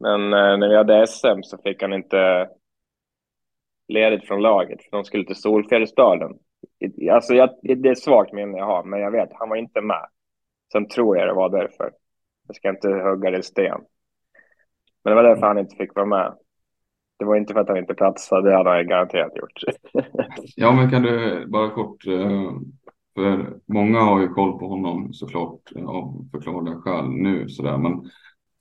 [0.00, 2.48] Men eh, när vi hade SM så fick han inte
[3.88, 6.32] ledigt från laget, för de skulle till Solfjällsdalen.
[7.12, 9.80] Alltså, jag, det är ett svagt minne jag har, men jag vet, han var inte
[9.80, 10.06] med.
[10.72, 11.92] Sen tror jag det var därför.
[12.46, 13.80] Jag ska inte hugga det i sten.
[15.04, 16.34] Men det var därför han inte fick vara med.
[17.18, 19.62] Det var inte för att han inte platsade, det hade han garanterat gjort.
[20.56, 22.50] Ja, men kan du bara kort, eh,
[23.14, 28.10] för många har ju koll på honom såklart av förklarliga skäl nu sådär, men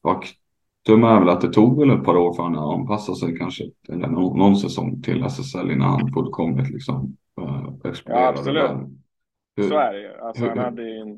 [0.03, 3.37] faktum är väl att det tog väl ett par år för honom att anpassa sig
[3.37, 8.23] kanske, eller någon, någon säsong till SSL innan han fullkomligt liksom eh, exploderade.
[8.25, 8.71] Ja, absolut.
[9.55, 10.13] Hur- Så är det ju.
[10.17, 11.17] Alltså, han, hur- hade ju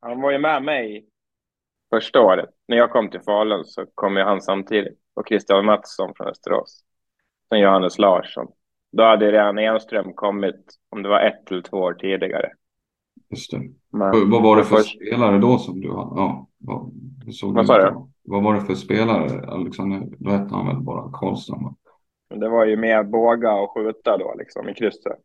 [0.00, 1.06] han var ju med mig
[1.94, 2.48] första året.
[2.68, 4.98] När jag kom till Falun så kom ju han samtidigt.
[5.14, 6.84] Och Christian Mattsson från Västerås.
[7.48, 8.46] Sen Johannes Larsson.
[8.92, 12.52] Då hade redan Enström kommit, om det var ett eller två år tidigare.
[13.30, 13.60] Just det.
[13.90, 16.20] Men, vad var det för först, spelare då som du hade?
[16.20, 16.90] Ja, vad,
[17.26, 18.08] du såg Vad sa du?
[18.24, 19.46] Vad var det för spelare?
[19.46, 21.74] Alexander, då hette han väl bara va?
[22.28, 25.18] det var ju mer båga och skjuta då liksom i krysset.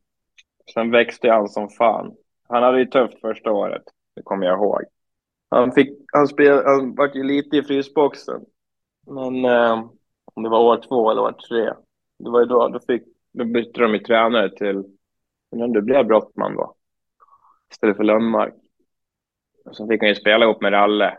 [0.73, 2.15] Sen växte han som fan.
[2.49, 3.83] Han hade ju tufft första året,
[4.15, 4.81] det kommer jag ihåg.
[5.49, 8.41] Han, fick, han, spel, han var ju lite i frysboxen.
[9.07, 9.85] Men eh,
[10.33, 11.73] om det var år två eller år tre.
[12.19, 14.83] Det var ju då, då, fick, då bytte de ju tränare till,
[15.51, 16.75] men det blev Brottman då.
[17.73, 18.53] Istället för Lundmark.
[19.65, 21.17] Och så fick han ju spela ihop med Ralle.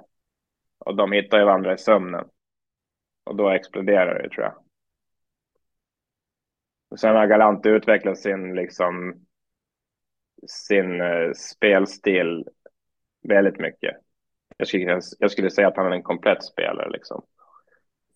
[0.79, 2.25] Och de hittade ju varandra i sömnen.
[3.25, 4.55] Och då exploderade det tror jag.
[6.91, 9.27] Och sen har Galant utvecklat sin, liksom,
[10.47, 12.45] sin eh, spelstil
[13.29, 13.97] väldigt mycket.
[14.57, 16.91] Jag skulle, jag skulle säga att han är en komplett spelare.
[16.91, 17.25] Liksom.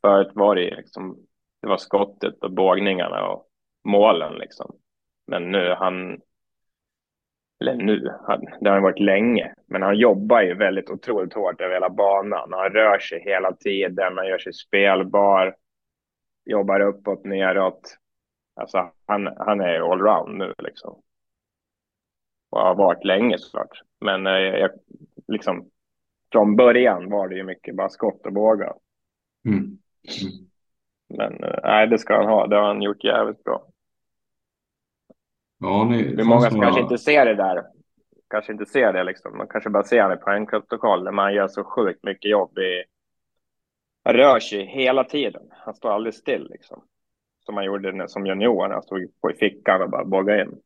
[0.01, 1.27] Förut var det liksom,
[1.62, 3.46] det var skottet och bågningarna och
[3.85, 4.35] målen.
[4.35, 4.77] Liksom.
[5.27, 6.20] Men nu han,
[7.60, 7.98] eller nu,
[8.60, 12.52] det har han varit länge, men han jobbar ju väldigt otroligt hårt över hela banan.
[12.52, 15.56] Han rör sig hela tiden, han gör sig spelbar,
[16.44, 17.96] jobbar uppåt, neråt.
[18.60, 21.02] Alltså han, han är allround nu liksom.
[22.50, 23.82] Och har varit länge såklart.
[24.00, 24.70] Men eh, jag,
[25.28, 25.70] liksom,
[26.32, 28.74] från början var det ju mycket bara skott och bågar.
[29.46, 29.58] Mm.
[29.58, 29.78] Mm.
[31.08, 32.46] Men eh, nej, det ska han ha.
[32.46, 33.66] Det har han gjort jävligt bra.
[35.58, 37.64] Ja, ni, Det är många som kanske inte ser det där.
[38.30, 39.38] Kanske inte ser det liksom.
[39.38, 42.84] Man kanske bara ser han i poängprotokoll där man gör så sjukt mycket jobb i...
[44.04, 45.42] Han rör sig hela tiden.
[45.50, 46.82] Han står aldrig still liksom.
[47.40, 48.68] Som han gjorde när, som junior.
[48.68, 50.58] Han stod på i fickan och bara bågade in.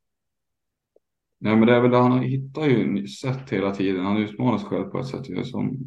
[1.40, 4.05] Nej, men det är väl det han hittar ju sätt hela tiden.
[4.05, 5.78] Han utmanar sig själv på ett sätt ju som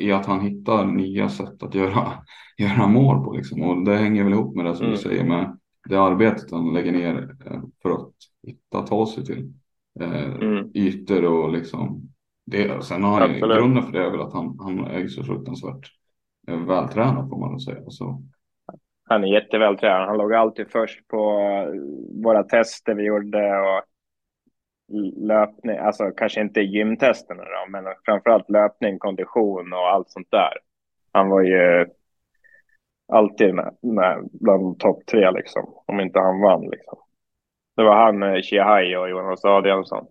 [0.00, 2.12] i att han hittar nya sätt att göra,
[2.58, 3.62] göra mål på liksom.
[3.62, 4.96] Och det hänger väl ihop med det som Mm.
[4.96, 5.58] du säger med
[5.88, 8.12] det arbetet han lägger ner eh, för att
[8.46, 9.52] hitta, ta sig till
[10.00, 10.70] eh, Mm.
[10.74, 12.02] ytor och liksom
[12.46, 12.84] det.
[12.84, 15.88] Sen har han ju grunden för det är väl att han, han är så fruktansvärt
[16.48, 17.82] eh, vältränad får man väl säga.
[17.88, 18.22] Så,
[19.08, 20.08] Han är jättevältränad.
[20.08, 23.82] Han låg alltid först på eh, våra tester vi gjorde och
[25.28, 30.52] löpning, alltså kanske inte gymtesterna då, men framförallt löpning, kondition och allt sånt där.
[31.12, 31.86] Han var ju
[33.12, 36.98] alltid med, med bland topp tre liksom, om inte han vann liksom.
[37.76, 40.06] Det var han, eh, Shihai och Jonas Adielsson.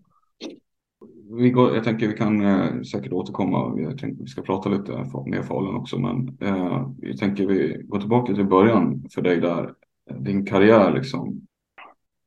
[1.38, 3.80] vi går, jag tänker vi kan eh, säkert återkomma.
[3.80, 4.92] Jag tänkte vi ska prata lite
[5.26, 9.74] mer Falun också, men eh, jag tänker vi går tillbaka till början för dig där.
[10.18, 11.46] Din karriär liksom.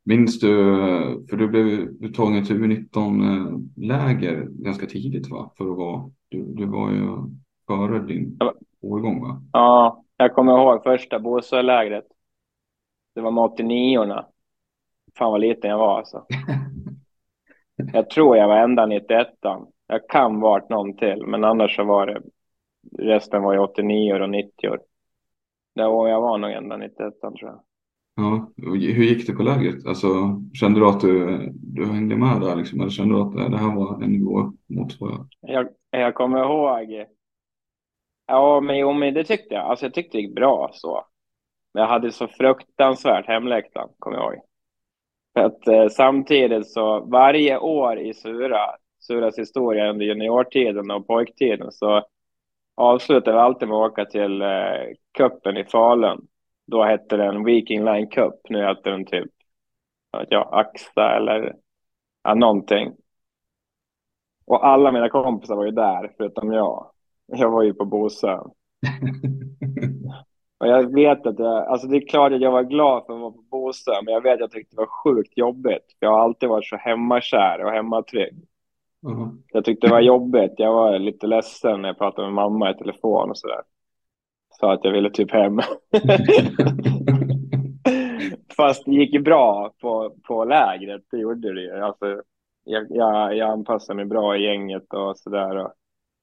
[0.04, 5.52] Minns du, eh, för du blev du tagen till U19-läger ganska tidigt va?
[5.58, 7.08] För att vara, du, du var ju
[7.68, 8.40] före din
[8.82, 9.42] årgång va?
[9.52, 12.06] Ja, jag kommer ihåg första Båsölägret.
[13.16, 14.26] Det var med 89orna.
[15.18, 16.26] Fan vad liten jag var alltså.
[17.94, 19.28] Jag tror jag var ända 91
[19.88, 22.22] Jag kan varit någon till, men annars så var det
[22.98, 24.52] resten var ju 89 och 90
[25.76, 27.64] Det var jag var nog ända 91 tror jag.
[28.16, 29.88] Ja, hur gick det på lägret?
[29.88, 30.08] Alltså,
[30.54, 32.80] kände du att du, du hängde med där liksom?
[32.80, 35.28] Eller kände du att det, det här var en nivå mot vad jag...
[35.42, 35.68] Jag,
[36.02, 37.06] jag kommer ihåg.
[38.28, 39.66] Ja, men jo, men det tyckte jag.
[39.66, 41.06] Alltså jag tyckte det gick bra så.
[41.74, 44.44] Men jag hade så fruktansvärt hemlängtan, kommer jag ihåg.
[45.34, 51.72] För att eh, samtidigt så varje år i Sura, Suras historia under juniortiden och pojktiden
[51.72, 52.06] så
[52.76, 54.84] avslutade vi alltid med att åka till eh,
[55.18, 56.28] kuppen i Falun.
[56.68, 58.36] Då hette den Viking Line Cup.
[58.50, 59.32] Nu heter den typ
[60.30, 61.56] ja, Axa eller
[62.24, 62.96] ja, någonting.
[64.46, 66.92] Och alla mina kompisar var ju där, förutom jag.
[67.28, 68.52] Jag var ju på Bosön.
[70.60, 73.20] Och jag vet att jag, alltså det är klart att jag var glad för att
[73.20, 75.96] vara på Bosön, men jag vet att jag tyckte det var sjukt jobbigt.
[76.00, 78.44] Jag har alltid varit så hemmakär och hemmatrygg.
[79.02, 79.32] Ja.
[79.52, 80.54] Jag tyckte det var jobbigt.
[80.58, 83.62] Jag var lite ledsen när jag pratade med mamma i telefon och sådär.
[84.60, 85.60] Sa att jag ville typ hem.
[88.58, 91.72] Fast det gick ju bra på, på lägret, det gjorde det ju.
[91.72, 92.22] Alltså,
[92.64, 95.72] jag, jag, jag anpassade mig bra i gänget och sådär.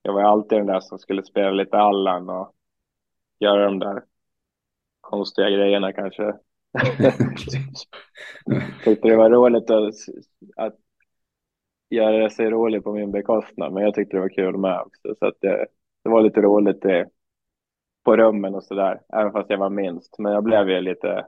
[0.07, 2.55] Jag var alltid den där som skulle spela lite Allan och
[3.39, 4.03] göra de där
[5.01, 6.23] konstiga grejerna kanske.
[8.85, 9.95] tyckte det var roligt att,
[10.57, 10.75] att
[11.91, 15.15] göra sig rolig på min bekostnad, men jag tyckte det var kul med också.
[15.19, 15.67] Så att det,
[16.05, 17.09] det var lite roligt det,
[18.05, 20.19] på rummen och sådär, även fast jag var minst.
[20.19, 21.27] Men jag blev ju lite,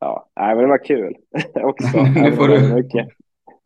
[0.00, 1.14] ja, nej, men det var kul
[1.54, 1.98] också.
[1.98, 3.08] Även får du- mycket.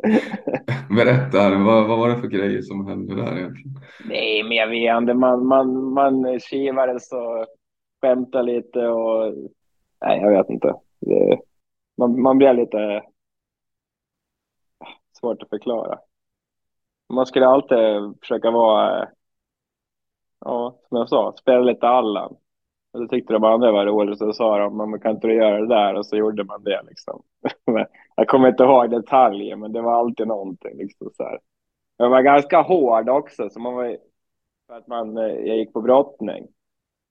[0.97, 3.81] Berätta, vad, vad var det för grejer som hände där egentligen?
[4.09, 5.15] Nej, men jag vet inte.
[5.15, 7.47] Man, man, man kivades och
[8.01, 9.35] skämtade lite och...
[10.01, 10.75] Nej, jag vet inte.
[11.01, 11.39] Det,
[11.97, 13.03] man, man blev lite...
[14.79, 15.99] Ah, svårt att förklara.
[17.09, 17.79] Man skulle alltid
[18.21, 19.09] försöka vara...
[20.41, 22.37] Ja, som jag sa, spela lite Allan.
[22.92, 25.61] Och då tyckte de andra var roligt, så sa de, man kan inte du göra
[25.61, 25.94] det där?
[25.94, 27.22] Och så gjorde man det liksom.
[28.16, 31.38] jag kommer inte ihåg detaljer, men det var alltid någonting liksom så här.
[31.96, 33.96] Jag var ganska hård också, så man var
[34.66, 36.46] för att man, eh, jag gick på brottning.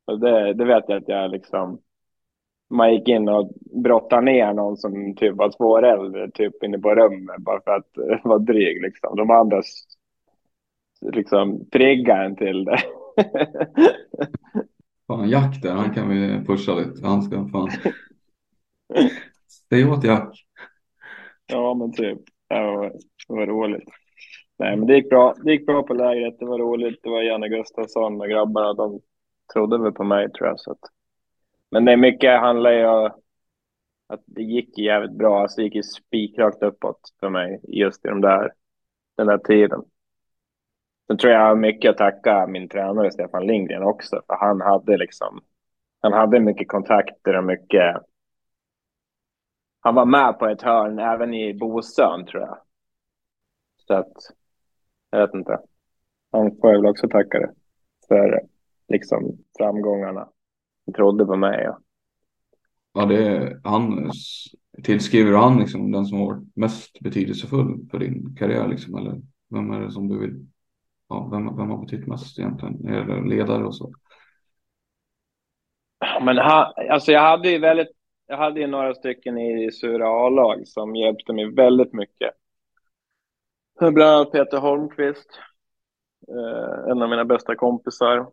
[0.05, 1.81] Och det, det vet jag att jag liksom,
[2.69, 3.51] man gick in och
[3.83, 7.71] brottade ner någon som typ var två år äldre, typ inne på rummet, bara för
[7.71, 9.15] att eh, vara dryg liksom.
[9.15, 9.61] De andra
[11.01, 12.79] liksom triggade en till det.
[15.09, 17.07] Fan, Jack där, han kan vi pusha lite.
[17.07, 17.69] Han ska fan...
[19.69, 20.45] Säg åt Jack.
[21.47, 22.19] Ja, men typ.
[22.49, 22.89] Det var,
[23.27, 23.89] det var roligt.
[24.59, 25.33] Nej, men det gick bra.
[25.43, 26.39] Det gick bra på lägret.
[26.39, 26.99] Det var roligt.
[27.03, 28.73] Det var Janne Gustafsson och grabbarna.
[28.73, 29.01] De
[29.53, 30.59] trodde väl på mig tror jag.
[30.59, 30.79] Så att...
[31.71, 33.11] Men det är mycket handlar ju om
[34.07, 35.41] att det gick jävligt bra.
[35.41, 38.51] Alltså det gick ju spikrakt uppåt för mig just i de där,
[39.17, 39.81] den där tiden.
[41.09, 45.41] Sen tror jag mycket att tacka min tränare Stefan Lindgren också, för han hade liksom,
[46.01, 47.95] han hade mycket kontakter och mycket.
[49.79, 52.57] Han var med på ett hörn även i Bosön tror jag.
[53.87, 54.13] Så att,
[55.09, 55.59] jag vet inte.
[56.31, 57.53] Han får jag väl också tacka det
[58.07, 58.41] för
[58.87, 60.29] liksom framgångarna.
[60.85, 61.63] Han trodde på mig.
[61.63, 61.79] Ja,
[62.93, 64.11] ja det han
[64.83, 69.71] tillskriver han liksom den som har varit mest betydelsefull för din karriär liksom, eller vem
[69.71, 70.47] är det som du vill
[71.09, 72.87] ja, vem, vem har betytt mest egentligen?
[72.87, 73.91] Eller det ledare och så?
[76.21, 77.91] Men ha, alltså jag hade ju väldigt,
[78.27, 82.33] jag hade ju några stycken i Sura A-lag som hjälpte mig väldigt mycket.
[83.79, 85.39] Bland annat Peter Holmqvist,
[86.27, 88.27] eh, en av mina bästa kompisar.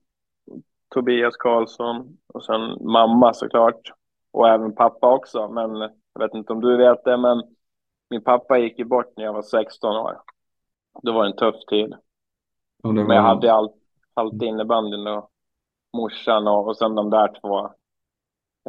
[0.94, 3.92] Tobias Karlsson och sen mamma såklart.
[4.30, 5.70] Och även pappa också, men
[6.12, 7.42] jag vet inte om du vet det, men
[8.10, 10.16] min pappa gick ju bort när jag var 16 år.
[11.02, 11.94] Det var en tuff tid.
[12.92, 13.74] Men jag hade allt,
[14.14, 15.30] allt innebandyn och
[15.92, 17.66] morsan och, och sen de där två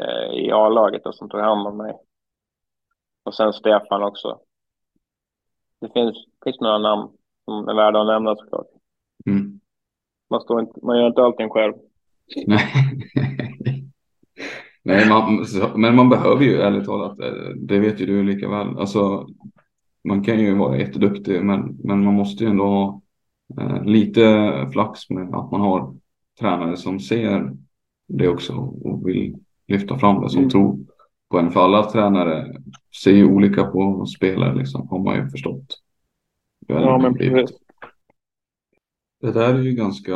[0.02, 1.94] eh, i A-laget som tog hand om mig.
[3.24, 4.40] Och sen Stefan också.
[5.82, 7.10] Det finns, finns några namn
[7.46, 8.68] som är värda att nämna såklart.
[9.26, 9.60] Mm.
[10.30, 11.74] Man, står inte, man gör inte allting själv.
[14.84, 18.78] Nej, man, men man behöver ju ärligt talat, eh, det vet ju du lika väl.
[18.78, 19.28] Alltså,
[20.04, 23.02] man kan ju vara jätteduktig, men, men man måste ju ändå ha
[23.86, 25.96] lite flax med att man har
[26.40, 27.52] tränare som ser
[28.08, 29.36] det också och vill
[29.68, 30.50] lyfta fram det, som mm.
[30.50, 30.80] tror
[31.30, 31.52] på en.
[31.52, 32.56] För alla tränare
[33.04, 35.82] ser ju olika på spelare, liksom, har man ju förstått.
[36.68, 37.58] Ja, men precis.
[39.22, 40.12] Det där är ju ganska,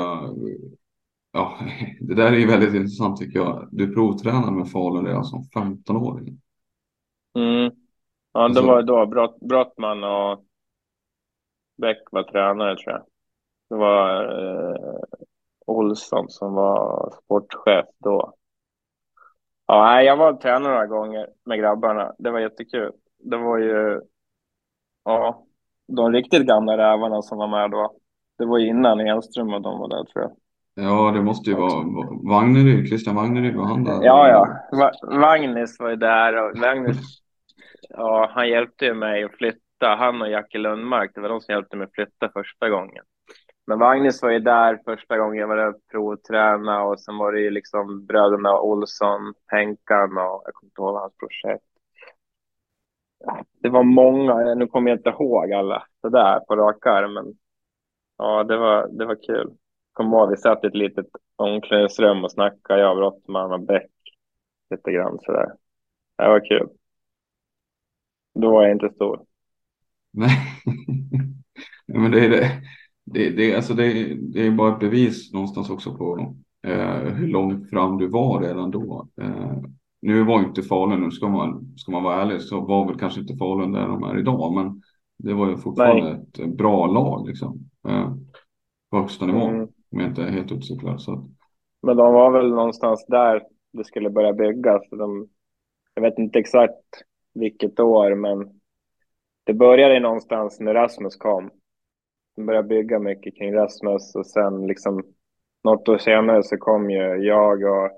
[1.32, 1.58] ja,
[2.02, 3.70] det där är ju väldigt intressant tycker jag.
[3.72, 6.42] Du provtränar med Falun redan som 15-åring.
[7.36, 7.72] Mm.
[8.34, 10.46] Ja, det alltså, var då Brott, Brottman och
[11.78, 13.06] Bäck var tränare tror jag.
[13.72, 15.00] Det var eh,
[15.66, 18.34] Olsson som var sportchef då.
[19.66, 22.14] Ja, jag var tränare några gånger med grabbarna.
[22.18, 22.92] Det var jättekul.
[23.20, 24.02] Det var ju
[25.06, 25.46] ja,
[25.88, 27.96] de riktigt gamla rävarna som var med då.
[28.38, 30.32] Det var innan Enström och de var där tror jag.
[30.86, 31.84] Ja, det måste ju vara
[32.30, 34.04] Wagneryd, Christian Wagneryd var han där?
[34.04, 34.48] Ja, ja.
[34.72, 36.98] Va Magnus var ju där och Magnus,
[37.90, 39.96] ja, han hjälpte ju mig att flytta.
[39.98, 43.04] Han och Jacke Lundmark, det var de som hjälpte mig att flytta första gången.
[43.68, 47.32] Men Magnus var ju där första gången jag var där och provträna och sen var
[47.32, 51.66] det ju liksom bröderna Olsson, Henkan och jag kommer inte ihåg hans projekt.
[53.62, 57.34] Det var många, nu kommer jag inte ihåg alla sådär på rak arm, men
[58.18, 59.58] ja, det var, det var kul.
[59.94, 63.92] Kommer ihåg, vi satt i ett litet omklädningsrum och snackade, jag, Brottman och Bäck,
[64.70, 65.52] lite grann sådär.
[66.18, 66.70] Det var kul.
[68.34, 69.26] Då var jag inte stor.
[70.12, 70.38] Nej,
[71.88, 72.62] men det är det
[73.14, 76.36] det, det, alltså det, det är bara ett bevis någonstans också på
[76.68, 79.08] eh, hur långt fram du var redan då.
[79.22, 79.58] Eh,
[80.02, 83.22] nu var inte Falun, nu ska man, ska man vara ärlig, så var väl kanske
[83.22, 84.82] inte Falun där de är idag, men
[85.18, 86.46] det var ju fortfarande Nej.
[86.46, 87.70] ett bra lag liksom.
[87.88, 88.14] Eh,
[88.92, 89.62] på högsta nivå, mm.
[89.92, 91.30] om jag inte är helt ute så
[91.82, 94.90] Men de var väl någonstans där det skulle börja byggas.
[94.90, 95.28] De,
[95.94, 96.86] jag vet inte exakt
[97.34, 98.60] vilket år, men
[99.44, 101.50] det började någonstans när Rasmus kom
[102.38, 105.04] började bygga mycket kring Rasmus och sen liksom
[105.64, 107.92] något år senare så kom ju jag och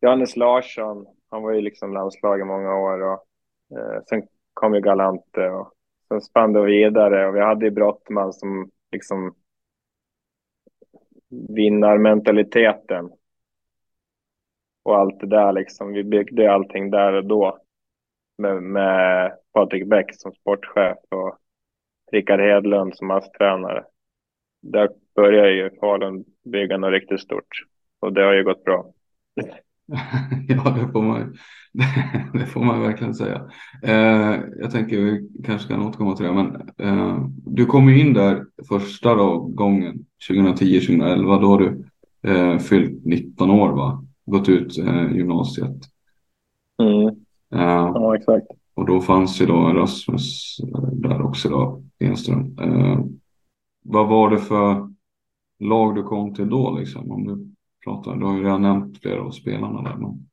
[0.00, 1.06] Johannes Larsson.
[1.30, 3.26] Han var ju liksom landslag i många år och
[3.78, 4.22] eh, sen
[4.54, 5.72] kom ju Galante och
[6.08, 9.34] sen spann det vidare och vi hade ju Brottman som liksom
[11.48, 13.10] vinnarmentaliteten.
[14.82, 15.92] Och allt det där liksom.
[15.92, 17.58] Vi byggde allting där och då.
[18.38, 21.38] Med, med Patrik Bäck som sportchef och
[22.14, 23.84] Rickard Hedlund som ASS-tränare.
[24.62, 27.48] Där började ju Falun bygga något riktigt stort.
[28.00, 28.86] Och det har ju gått bra.
[30.48, 31.36] ja, det får man,
[32.32, 33.50] det får man verkligen säga.
[33.82, 38.14] Eh, jag tänker vi kanske kan återkomma till det, men eh, du kom ju in
[38.14, 41.40] där första då, gången 2010-2011.
[41.40, 41.84] Då har du
[42.30, 44.04] eh, fyllt 19 år, va?
[44.26, 45.76] Gått ut eh, gymnasiet.
[46.78, 47.14] Mm.
[47.48, 48.46] ja, exakt.
[48.74, 52.58] Och då fanns ju då Rasmus eh, där också då, Enström.
[52.58, 52.98] Eh,
[53.84, 54.90] vad var det för
[55.58, 57.10] lag du kom till då liksom?
[57.10, 57.54] Om du
[57.84, 59.96] pratar, du har ju redan nämnt flera av spelarna där.
[59.96, 60.28] Men...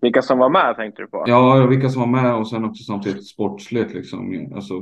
[0.00, 1.24] Vilka som var med tänkte du på?
[1.26, 4.52] Ja, vilka som var med och sen också samtidigt sportsligt liksom.
[4.54, 4.74] Alltså,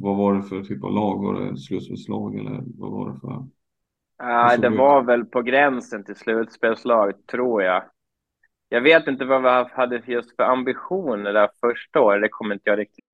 [0.00, 1.22] vad var det för typ av lag?
[1.22, 3.46] Var det slutspelslag eller vad var det för?
[4.22, 7.82] Nej, det var väl på gränsen till slutspelslag tror jag.
[8.68, 12.22] Jag vet inte vad vi hade just för ambitioner där första året.
[12.22, 13.04] Det kommer inte jag riktigt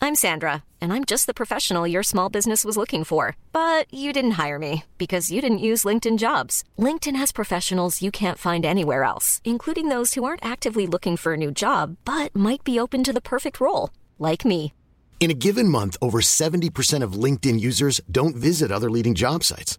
[0.00, 3.34] I'm Sandra, and I'm just the professional your small business was looking for.
[3.50, 6.62] But you didn't hire me because you didn't use LinkedIn jobs.
[6.78, 11.32] LinkedIn has professionals you can't find anywhere else, including those who aren't actively looking for
[11.32, 14.72] a new job but might be open to the perfect role, like me.
[15.18, 19.78] In a given month, over 70% of LinkedIn users don't visit other leading job sites.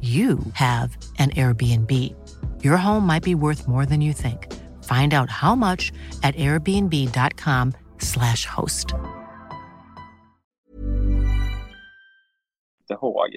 [0.00, 2.14] you have an Airbnb.
[2.62, 4.46] Your home might be worth more than you think.
[4.84, 8.94] Find out how much at airbnb.com slash host.
[12.90, 13.36] ihåg.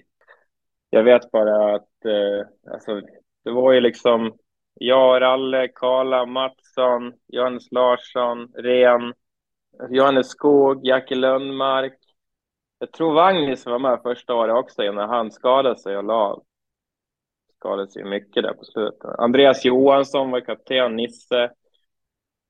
[0.90, 3.02] Jag vet bara att eh, alltså,
[3.44, 4.38] det var ju liksom
[4.74, 9.14] jag, Ralle, Karla, Mattsson, Johannes Larsson, Ren,
[9.90, 11.98] Johannes Skog, Jackie Lundmark.
[12.82, 16.44] Jag tror Vagnis var med första året också innan han skadade sig och la av
[17.56, 19.10] skadade sig mycket där på slutet.
[19.18, 21.52] Andreas Johansson var kapten, Nisse,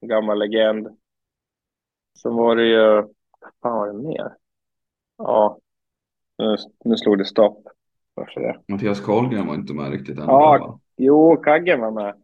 [0.06, 0.88] gammal legend.
[2.14, 4.34] Så var det ju, vad fan var det mer?
[5.18, 5.60] Ja,
[6.38, 7.68] nu, nu slog det stopp.
[8.14, 8.60] Varför det?
[8.68, 10.26] Mattias Karlgren var inte med riktigt än.
[10.26, 12.16] Ja, jo, Kaggen var med.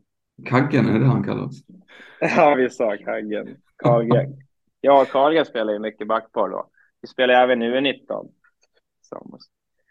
[0.46, 1.54] Kaggen, är det han kallas?
[2.20, 3.58] ja, vi sa Kaggen.
[3.76, 4.34] Karlgren.
[4.82, 6.70] ja, Karlgren spelar ju mycket backpar då.
[7.08, 8.30] Spelar även U19.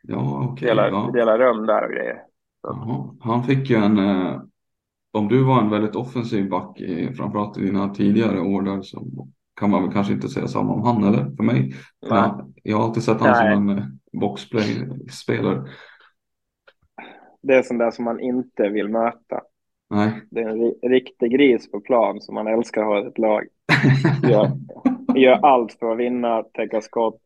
[0.03, 0.53] Ja, okej.
[0.53, 1.11] Okay, delar, ja.
[1.15, 2.23] delar rum där och grejer.
[3.21, 4.43] Han fick ju en, eh,
[5.13, 9.07] om du var en väldigt offensiv back i framförallt i dina tidigare år där så
[9.61, 11.75] kan man väl kanske inte säga samma om han eller för mig.
[12.01, 15.65] Ja, jag har alltid sett han som en eh, boxplay-spelare.
[17.43, 19.41] Det är sånt där som man inte vill möta.
[19.91, 20.23] Nej.
[20.31, 23.45] Det är en riktig gris på plan som man älskar att ha i ett lag.
[25.21, 27.23] gör allt för att vinna, täcka skott,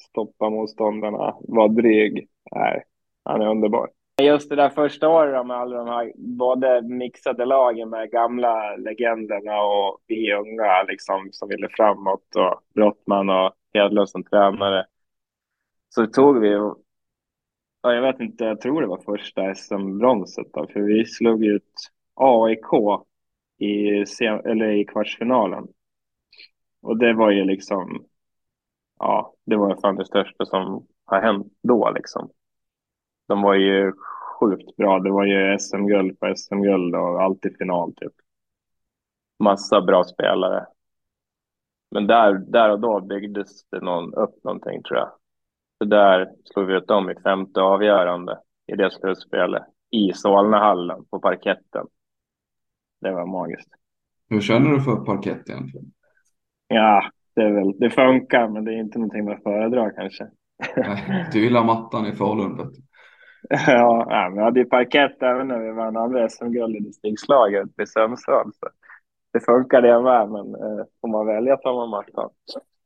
[0.00, 2.28] stoppa motståndarna, vara dryg.
[2.52, 2.84] Nej,
[3.24, 3.88] han är underbar.
[4.22, 9.62] Just det där första året med alla de här både mixade lagen med gamla legenderna
[9.62, 14.86] och vi unga liksom som ville framåt och Brottman och Hedlund som tränare.
[15.88, 16.48] Så tog vi,
[17.82, 21.72] ja, jag vet inte, jag tror det var första SM-bronset då, för vi slog ut
[22.14, 23.00] AIK
[23.58, 24.04] i,
[24.44, 25.68] eller i kvartsfinalen.
[26.86, 28.06] Och det var ju liksom,
[28.98, 32.30] ja, det var fan det största som har hänt då liksom
[33.28, 33.92] de var ju
[34.40, 34.98] sjukt bra.
[34.98, 38.12] Det var ju SM-guld på SM-guld och alltid final typ.
[39.38, 40.66] Massa bra spelare.
[41.90, 45.10] Men där, där och då byggdes det någon, upp någonting tror jag.
[45.78, 51.20] Så där slog vi ut dem i femte avgörande i det slutspelet i Solnahallen på
[51.20, 51.86] parketten.
[53.00, 53.68] Det var magiskt.
[54.28, 55.92] Hur känner du för parkett egentligen?
[56.68, 60.26] Ja, det, är väl, det funkar, men det är inte någonting man föredrar kanske.
[61.32, 62.72] du gillar mattan i Falun?
[63.48, 67.86] Ja, ja, vi hade ju parkett även när vi vann andra SM-guld i distriktslaget i.
[67.86, 68.68] Så
[69.32, 72.30] det funkar det med, men eh, får man välja tar man mattan.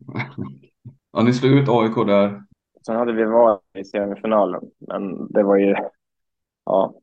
[1.12, 2.42] Ja, ni slog ut AIK där.
[2.86, 5.76] Sen hade vi varit i semifinalen, men det var ju,
[6.64, 6.94] ja,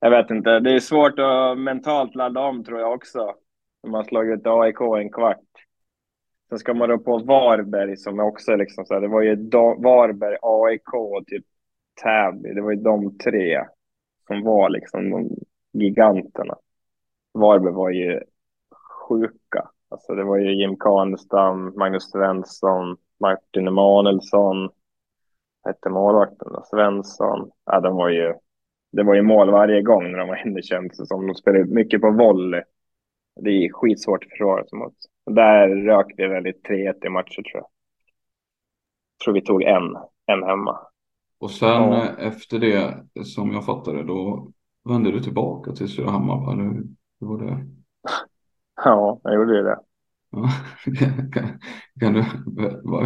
[0.00, 0.60] jag vet inte.
[0.60, 3.34] Det är svårt att mentalt ladda om tror jag också.
[3.82, 5.38] När man slagit ut AIK en kvart.
[6.50, 9.36] Sen ska man då på Varberg som också är liksom så här, det var ju
[9.78, 11.44] Varberg, AIK och typ
[12.02, 12.54] Täby.
[12.54, 13.64] Det var ju de tre
[14.26, 15.28] som var liksom de
[15.72, 16.56] giganterna.
[17.34, 18.20] Varberg var ju
[19.08, 19.70] sjuka.
[19.88, 24.70] Alltså det var ju Jim Kanestam, Magnus Svensson, Martin Emanuelsson,
[25.64, 26.62] hette målvakten då?
[26.70, 27.50] Svensson.
[27.66, 28.34] Ja, de var ju,
[28.92, 31.26] det var ju mål varje gång när de var inne Känns det som.
[31.26, 32.62] De spelade mycket på volley.
[33.40, 34.94] Det är skitsvårt att försvara sig mot.
[35.30, 37.66] Där rök vi väldigt 3-1 i matcher tror jag.
[39.24, 40.78] Tror vi tog en, en hemma.
[41.38, 42.06] Och sen ja.
[42.18, 44.50] efter det, som jag fattade, då
[44.88, 46.64] vände du tillbaka till Surahammar, eller
[47.20, 47.66] hur var det?
[48.84, 49.78] Ja, jag gjorde ju det.
[51.32, 51.58] kan,
[52.00, 52.22] kan du,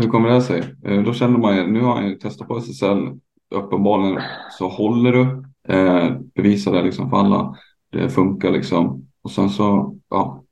[0.01, 0.75] hur kommer det sig?
[0.85, 3.21] Eh, då känner man ju, nu har han ju testat på SSL,
[3.51, 7.57] uppenbarligen så håller du, eh, bevisar det liksom för alla,
[7.91, 9.07] det funkar liksom.
[9.25, 10.45] Och sen så, ja,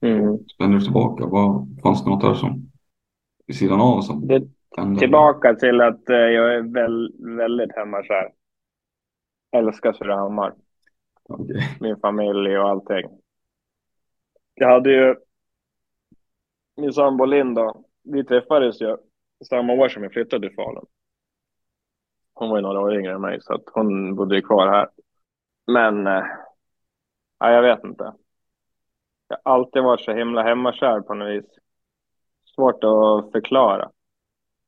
[0.00, 0.38] mm.
[0.54, 1.26] spänner du tillbaka.
[1.26, 2.70] Vad, fanns det något där som,
[3.46, 4.48] vid sidan av som det,
[4.98, 8.32] Tillbaka till att eh, jag är väl, väldigt hemmakär.
[9.52, 10.54] Älskar Surahammar.
[11.28, 11.62] Okay.
[11.80, 13.10] Min familj och allting.
[14.54, 15.16] Jag hade ju
[16.76, 18.96] min sambo Linda, vi träffades ju
[19.48, 20.86] samma år som jag flyttade till Falun.
[22.34, 24.88] Hon var ju några år yngre än mig så att hon bodde ju kvar här.
[25.66, 26.24] Men, eh,
[27.40, 28.12] ja, jag vet inte.
[29.28, 31.58] Jag har alltid varit så himla hemmakär på något vis.
[32.54, 33.90] Svårt att förklara.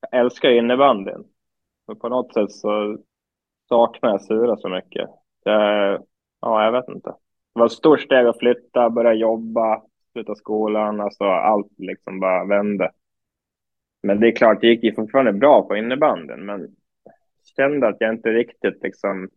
[0.01, 1.25] Jag älskar innebandyn.
[1.87, 2.99] Men på något sätt så
[3.69, 5.11] saknar jag Sura så mycket.
[5.45, 6.05] Jag,
[6.41, 7.11] ja, jag vet inte.
[7.55, 12.45] Det var ett stort steg att flytta, börja jobba, sluta skolan, alltså allt liksom bara
[12.45, 12.91] vände.
[14.03, 16.77] Men det är klart, det gick ju fortfarande bra på innebanden, men
[17.57, 19.29] kände att jag inte riktigt liksom...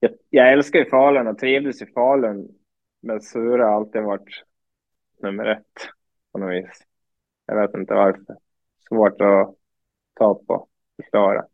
[0.00, 2.48] Jag, jag älskar ju Falun och trivdes i Falun,
[3.02, 4.44] men Sura har alltid varit
[5.22, 5.88] nummer ett
[6.32, 6.82] på något vis.
[7.46, 8.36] Jag vet inte varför.
[8.88, 9.54] Svårt att
[10.14, 11.44] ta på, förklara.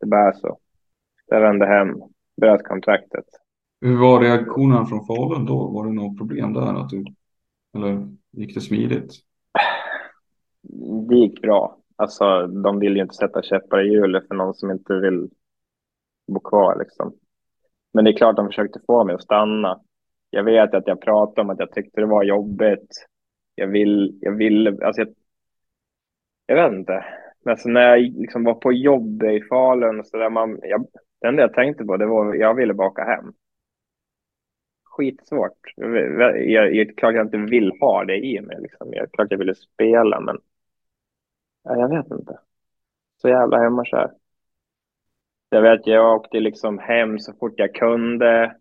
[0.00, 0.58] Det bara är så.
[1.26, 1.88] Jag vände hem,
[2.36, 3.24] bröt kontraktet.
[3.80, 5.70] Hur var reaktionen från Falun då?
[5.70, 6.80] Var det något problem där?
[6.80, 7.04] Att du,
[7.74, 9.12] eller gick det smidigt?
[11.08, 11.78] Det gick bra.
[11.96, 15.28] Alltså, de vill ju inte sätta käppar i hjulet för någon som inte vill
[16.26, 16.78] bo kvar.
[16.78, 17.12] Liksom.
[17.94, 19.80] Men det är klart de försökte få mig att stanna.
[20.30, 23.06] Jag vet att jag pratade om att jag tyckte det var jobbigt.
[23.54, 25.14] Jag vill, jag ville, alltså jag,
[26.46, 27.04] jag vet inte.
[27.44, 30.86] Men alltså när jag liksom var på jobb i Falun så där man, jag,
[31.20, 33.32] det enda jag tänkte på det var jag ville bara åka hem
[34.96, 35.72] skitsvårt.
[35.76, 38.56] Jag, jag, jag, klart jag inte vill ha det i mig.
[38.60, 38.92] Liksom.
[38.92, 40.38] Jag, klart jag ville spela, men
[41.62, 42.38] jag vet inte.
[43.16, 44.10] Så jävla hemmakär.
[45.54, 48.56] Jag vet, jag åkte liksom hem så fort jag kunde.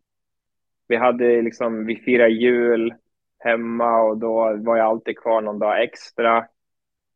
[0.88, 2.94] Vi hade liksom, vi firade jul
[3.39, 6.46] hemma och då var jag alltid kvar någon dag extra.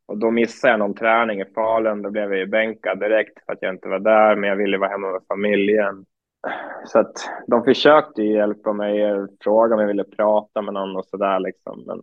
[0.05, 2.01] Och då missade jag någon träning i Falun.
[2.01, 4.77] Då blev jag ju bänkad direkt för att jag inte var där, men jag ville
[4.77, 6.05] vara hemma med familjen.
[6.85, 7.13] Så att
[7.47, 11.83] de försökte ju hjälpa mig, fråga om jag ville prata med någon och sådär liksom.
[11.87, 12.01] Men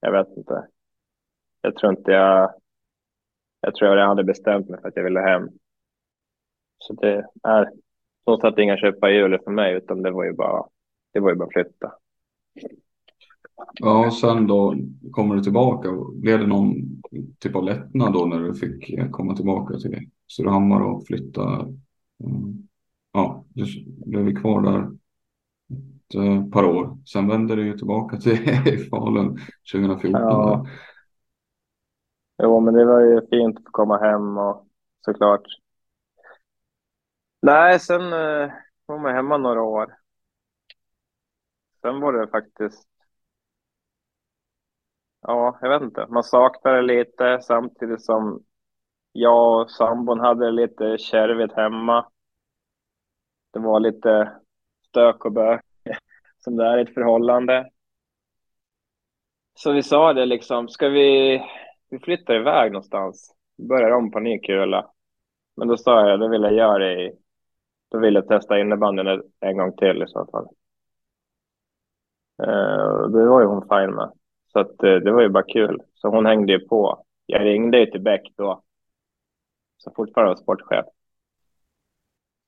[0.00, 0.66] jag vet inte.
[1.62, 2.54] Jag tror inte jag...
[3.60, 5.48] Jag tror jag hade bestämt mig för att jag ville hem.
[6.88, 7.70] Så det är
[8.24, 10.64] så satt inga köpa hjulet för mig, utan det var ju bara,
[11.12, 11.92] det var ju bara flytta.
[13.74, 14.74] Ja, och sen då
[15.10, 15.88] kommer du tillbaka.
[16.14, 16.74] Blev det någon
[17.38, 21.68] typ av lättnad då när du fick komma tillbaka till Surahammar och flytta?
[23.12, 23.64] Ja, då
[24.06, 26.98] blev vi kvar där ett eh, par år.
[27.04, 28.38] Sen vände det ju tillbaka till
[28.90, 29.38] Falun
[29.72, 30.20] 2014.
[30.20, 30.66] Ja.
[32.42, 34.66] Jo, men det var ju fint att komma hem och
[35.04, 35.42] såklart.
[37.42, 38.52] Nej, sen eh,
[38.86, 39.96] var man hemma några år.
[41.80, 42.88] Sen var det faktiskt.
[45.20, 46.06] Ja, jag vet inte.
[46.08, 48.44] Man saknade lite samtidigt som
[49.12, 52.10] jag och sambon hade lite kärvigt hemma
[53.52, 54.32] det var lite
[54.88, 55.64] stök och bök
[56.38, 57.70] som det är i ett förhållande.
[59.54, 61.40] Så vi sa det liksom, ska vi,
[61.90, 63.34] vi flyttar iväg någonstans,
[63.68, 64.90] börjar om på ny kula.
[65.56, 67.12] Men då sa jag, det vill jag göra i,
[67.90, 70.48] då vill jag testa innebandyn en gång till i så fall.
[72.42, 74.12] Uh, det var ju hon fin med.
[74.52, 75.82] Så att, uh, det var ju bara kul.
[75.94, 77.04] Så hon hängde ju på.
[77.26, 78.62] Jag ringde ju till Beck då.
[79.76, 80.86] Så fortfarande var sportchef.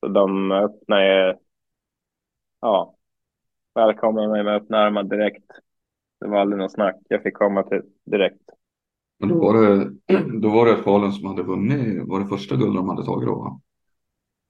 [0.01, 1.35] Så de öppnade ju,
[2.61, 2.95] ja,
[3.75, 5.45] välkomnade mig med öppna armar direkt.
[6.21, 6.97] Det var aldrig något snack.
[7.09, 8.51] Jag fick komma till direkt.
[9.19, 9.91] Men då var det,
[10.43, 13.35] då var det Falun som hade vunnit, var det första guld de hade tagit då?
[13.35, 13.61] va?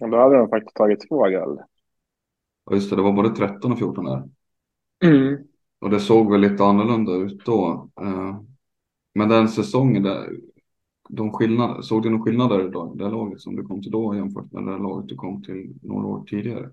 [0.00, 1.60] Och då hade de faktiskt tagit två guld.
[2.64, 4.28] Ja just det, det var både 13 och 14 där.
[5.04, 5.44] Mm.
[5.80, 7.90] Och det såg väl lite annorlunda ut då.
[8.00, 8.40] Eh,
[9.14, 10.30] Men den säsongen där,
[11.08, 14.14] de skillnad, såg du några skillnader i det där laget som du kom till då
[14.16, 16.70] jämfört med det där laget du kom till några år tidigare?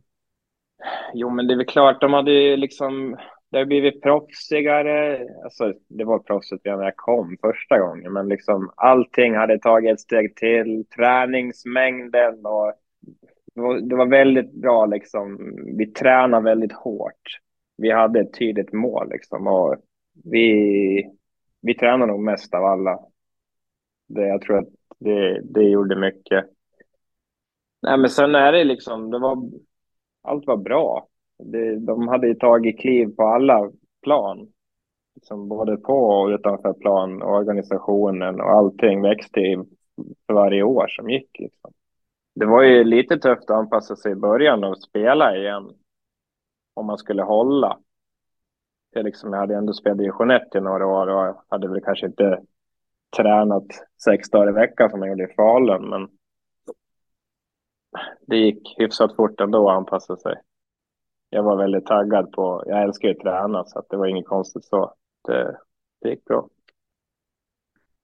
[1.14, 3.18] Jo, men det är väl klart, de hade ju liksom,
[3.52, 5.28] det har blivit proffsigare.
[5.44, 9.94] Alltså, det var proffsigt redan när jag kom första gången, men liksom allting hade tagit
[9.94, 10.86] ett steg till.
[10.96, 12.74] Träningsmängden och
[13.58, 15.38] det var, det var väldigt bra liksom.
[15.78, 17.40] Vi tränade väldigt hårt.
[17.78, 19.76] Vi hade ett tydligt mål liksom och
[20.24, 21.12] vi,
[21.62, 23.00] vi tränade nog mest av alla.
[24.08, 24.68] Det, jag tror att
[25.00, 26.46] det, det gjorde mycket.
[27.82, 29.38] Nej, men sen är det liksom, det var,
[30.22, 31.08] allt var bra.
[31.44, 33.72] Det, de hade ju tagit kliv på alla
[34.04, 34.48] plan.
[35.16, 37.22] Liksom både på och utanför plan.
[37.22, 39.58] Organisationen och allting växte i
[40.28, 41.40] för varje år som gick.
[41.40, 41.74] Liksom.
[42.40, 45.72] Det var ju lite tufft att anpassa sig i början och spela igen.
[46.74, 47.80] Om man skulle hålla.
[48.92, 52.06] Jag, liksom, jag hade ändå spelat division 1 i några år och hade väl kanske
[52.06, 52.42] inte
[53.18, 53.66] tränat
[54.04, 55.90] sex dagar i veckan som jag gjorde i Falun.
[55.90, 56.10] Men
[58.28, 60.36] det gick hyfsat fort ändå att anpassa sig.
[61.30, 64.28] Jag var väldigt taggad på, jag älskar ju att träna så att det var inget
[64.28, 64.94] konstigt så.
[65.28, 65.58] Det,
[66.02, 66.50] det gick bra.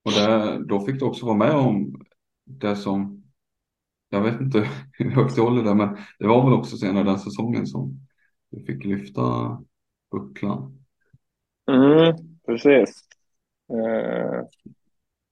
[0.04, 2.04] Och där, då fick du också vara med om
[2.44, 3.23] det som,
[4.14, 7.18] jag vet inte hur högt du håller det, men det var väl också senare den
[7.18, 8.00] säsongen som
[8.50, 9.22] du fick lyfta
[10.12, 10.84] bucklan.
[11.66, 13.08] Mm, precis.
[13.70, 14.44] Eh,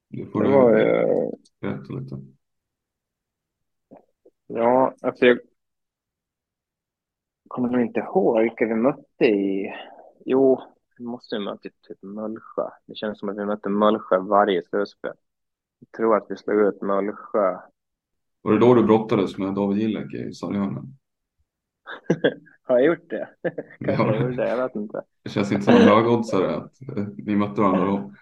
[0.08, 1.30] Det får det du var ju,
[1.60, 2.16] berätta lite.
[4.46, 5.38] ja, alltså jag
[7.48, 9.72] kommer nog inte ihåg vilka vi mötte i,
[10.24, 10.62] jo,
[10.98, 12.68] vi måste ju möta typ Mullsjö.
[12.86, 15.12] Det känns som att vi mötte Mullsjö varje slutspel.
[15.80, 17.58] Jag tror att vi slog ut Mullsjö.
[18.42, 20.96] Var det då du brottades med David Gillek i Sarghörnen?
[22.62, 23.28] Har jag gjort det?
[23.84, 24.06] Kanske Ja.
[24.06, 25.02] jag gjorde det, jag vet inte.
[25.24, 28.12] Det känns inte som en högoddsare att eh, ni mötte varandra då.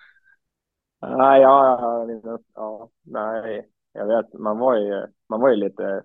[1.02, 6.02] Nej, ja, ja, ja, nej, jag vet, man var ju, man var ju lite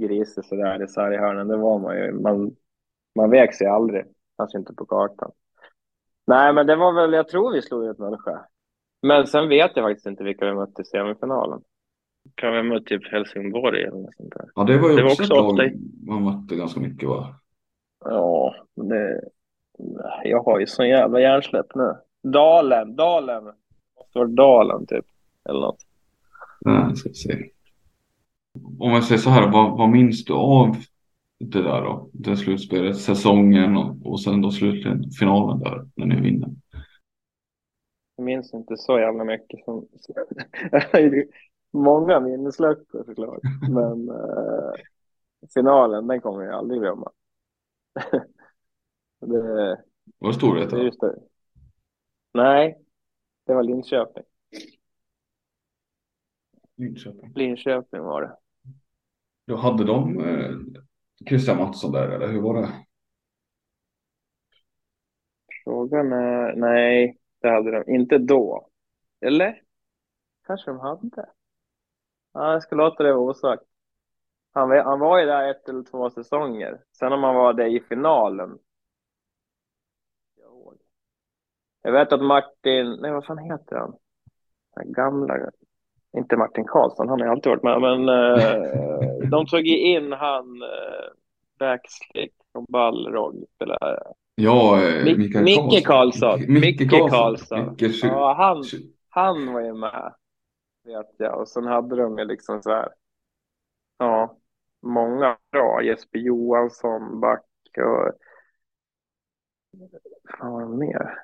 [0.00, 2.12] grisig sådär i sarghörnen, det var man ju.
[2.12, 2.56] Man,
[3.16, 4.04] man vek sig aldrig,
[4.36, 5.32] fanns inte på kartan.
[6.26, 8.38] Nej, men det var väl, jag tror vi slog ut Mullsjö.
[9.02, 11.62] Men sen vet jag faktiskt inte vilka vi mötte i semifinalen.
[12.34, 14.50] Kan vi möta typ Helsingborg eller något sånt där?
[14.54, 17.40] Ja, det var ju Det var också, också ett lag man mötte ganska mycket va?
[18.04, 19.20] Ja, det,
[20.24, 21.94] jag har ju sån jävla hjärnsläpp nu.
[22.22, 23.44] Dalen, Dalen.
[23.44, 25.04] Måste vara Dalen typ,
[25.48, 25.86] eller något.
[26.60, 27.50] Nej, ska vi se.
[28.78, 30.76] Om jag säger så här, vad, vad minns du av
[31.38, 32.10] det där då?
[32.12, 36.48] Det slutspelet, säsongen och, och sen då slutligen finalen där när ni vinner.
[38.16, 39.64] Jag minns inte så jävla mycket.
[39.64, 39.86] Som...
[41.70, 43.40] Många minnesluckor såklart.
[43.70, 44.72] Men eh,
[45.54, 47.12] finalen, den kommer jag aldrig glömma.
[49.20, 49.84] det,
[50.18, 50.78] Var Storvreta?
[50.78, 51.14] just det.
[52.34, 52.78] Nej,
[53.46, 54.24] det var Linköping.
[56.76, 57.32] Linköping.
[57.34, 58.36] Linköping var det.
[59.46, 60.56] Då hade de eh,
[61.28, 62.68] Christian Mattsson där eller hur var det?
[65.64, 68.68] Frågan är, nej, det hade de inte då.
[69.20, 69.62] Eller?
[70.46, 71.26] Kanske de hade.
[72.32, 73.62] Ja, jag ska låta det vara osagt.
[74.52, 76.80] Han, var- han var ju där ett eller två säsonger.
[76.98, 78.58] Sen om han var det i finalen.
[81.82, 83.94] Jag vet att Martin, nej vad fan heter han?
[84.76, 85.34] Den gamla,
[86.16, 90.12] inte Martin Karlsson, han har ju alltid varit med, men eh, de tog ju in
[90.12, 91.08] han eh,
[91.58, 93.44] backslick från Balrog.
[93.54, 94.02] spelade.
[94.34, 96.40] Ja, eh, Mikael Micke Karlsson.
[96.40, 97.64] Micke Karlsson.
[97.70, 98.64] Micke Ky- Ja, han,
[99.08, 100.14] han var ju med,
[100.90, 101.40] vet jag.
[101.40, 102.88] Och sen hade de ju liksom så här,
[103.98, 104.36] ja,
[104.82, 105.82] många bra.
[105.82, 107.44] Jesper Johansson, back
[107.78, 108.12] och...
[110.40, 111.14] Vad var det mer?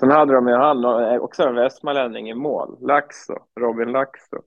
[0.00, 4.42] Sen hade de ju han, och också en västmanlänning i mål, Laxo, Robin Laxo.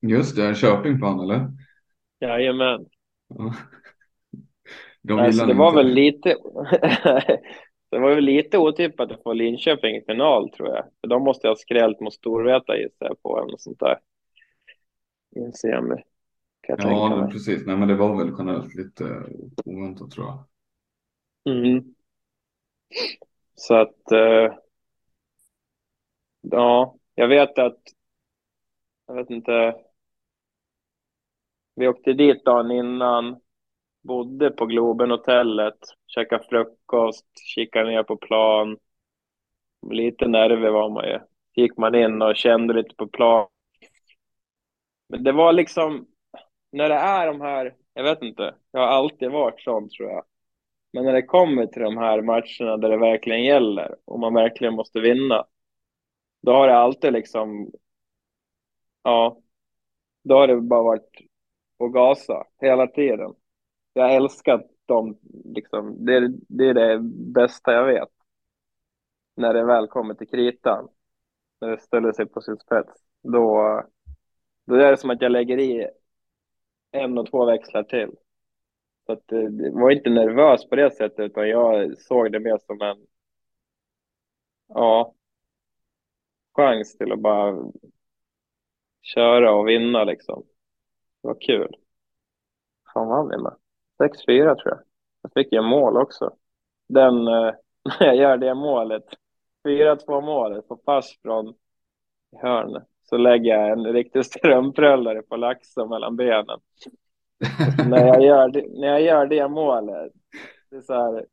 [0.00, 1.48] Just det, Köping på han eller?
[2.20, 2.86] Jajamän.
[3.28, 3.54] Ja.
[5.02, 5.76] De Alltså, det var inte.
[5.76, 6.36] väl lite...
[7.96, 10.84] det var väl lite otippat att få Linköping i final, tror jag.
[11.00, 13.98] För de måste ha skrällt mot Storvreta, gissar jag på, eller sånt där.
[15.36, 16.02] I en semi,
[16.68, 17.66] Ja, precis.
[17.66, 19.22] Nej, men det var väl generellt lite eh,
[19.64, 20.44] oväntat tror jag.
[21.54, 21.94] Mm.
[23.54, 24.54] Så att, eh,
[26.40, 27.80] ja, jag vet att,
[29.06, 29.74] jag vet inte,
[31.74, 33.40] vi åkte dit dagen innan,
[34.02, 38.78] bodde på Globenhotellet, käkade frukost, kikade ner på plan.
[39.90, 41.18] Lite nervig var man ju.
[41.54, 43.48] gick man in och kände lite på plan.
[45.08, 46.06] Men det var liksom,
[46.72, 50.24] när det är de här, jag vet inte, jag har alltid varit sån tror jag.
[50.92, 54.74] Men när det kommer till de här matcherna där det verkligen gäller och man verkligen
[54.74, 55.44] måste vinna,
[56.42, 57.72] då har det alltid liksom,
[59.02, 59.38] ja,
[60.24, 61.10] då har det bara varit
[61.78, 63.34] att gasa hela tiden.
[63.92, 66.98] Jag älskar dem, liksom, det, det är det
[67.34, 68.08] bästa jag vet.
[69.36, 70.88] När det väl kommer till kritan,
[71.60, 73.82] när det ställer sig på sin spets, då,
[74.66, 75.88] då är det som att jag lägger i
[76.90, 78.10] en och två växlar till.
[79.06, 82.58] Så att eh, jag var inte nervös på det sättet, utan jag såg det mer
[82.66, 83.06] som en
[84.68, 85.14] ja,
[86.56, 87.72] chans till att bara
[89.02, 90.42] köra och vinna liksom.
[91.22, 91.76] Det var kul.
[92.94, 93.61] Fan vad han med?
[94.02, 94.80] 6-4 tror jag.
[95.22, 96.30] Jag fick ju mål också.
[96.88, 97.54] Den, eh,
[98.00, 99.04] när jag gör det målet,
[99.68, 101.54] 4-2 målet på pass från
[102.42, 106.60] hörn, så lägger jag en riktig strömpröllare på laxen mellan benen.
[107.88, 110.12] när, jag gör det, när jag gör det målet,
[110.70, 111.26] det är så här,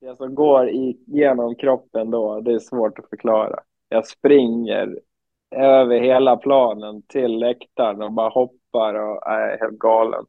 [0.00, 3.60] det som går igenom kroppen då, det är svårt att förklara.
[3.88, 4.98] Jag springer
[5.50, 10.24] över hela planen till läktaren och bara hoppar och är helt galen.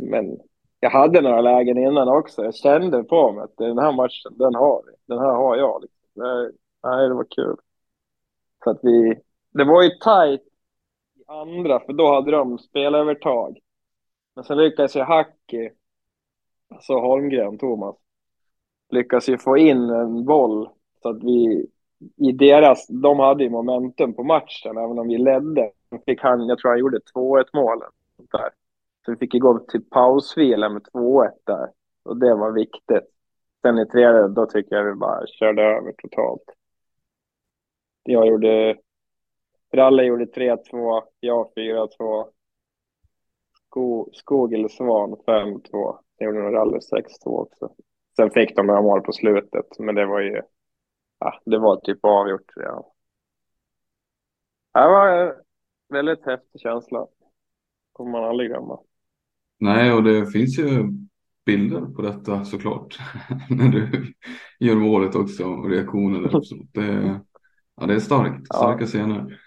[0.00, 0.38] Men
[0.80, 2.44] jag hade några lägen innan också.
[2.44, 4.92] Jag kände på mig att den här matchen, den har vi.
[5.06, 5.82] Den här har jag.
[5.82, 6.52] Liksom.
[6.82, 7.56] Nej, det var kul.
[8.64, 13.58] Så att vi, det var ju tajt i andra, för då hade de spelövertag.
[14.34, 15.70] Men sen lyckades ju Hacki,
[16.68, 17.96] alltså Holmgren, Thomas,
[18.90, 20.68] lyckas ju få in en boll
[21.02, 21.66] så att vi
[22.16, 25.70] i deras, de hade ju momentum på matchen även om vi ledde.
[26.06, 27.90] Fick han, jag tror han gjorde 2-1 målen.
[28.32, 28.50] Där.
[29.04, 31.70] Så vi fick ju gå till pausvila med 2-1 där
[32.02, 33.08] och det var viktigt.
[33.62, 36.44] Sen i tredje, då tycker jag vi bara körde över totalt.
[38.02, 38.78] Jag gjorde,
[39.72, 42.28] Ralle gjorde 3-2, jag 4-2.
[43.66, 45.98] Sko, Skog eller Svan 5-2.
[46.18, 47.74] Sen gjorde nog Ralle 6-2 också.
[48.16, 50.42] Sen fick de några mål på slutet, men det var ju,
[51.18, 52.82] ja, det var typ avgjort redan.
[54.72, 55.34] Det var en
[55.88, 57.06] väldigt häftig känsla.
[57.92, 58.80] kommer man aldrig glömma.
[59.62, 60.92] Nej, och det finns ju
[61.46, 62.98] bilder på detta såklart.
[63.50, 64.12] När du
[64.60, 66.54] gör målet också och där också.
[66.72, 67.20] Det,
[67.80, 68.86] ja, det är starkt, starka ja.
[68.86, 69.40] scener.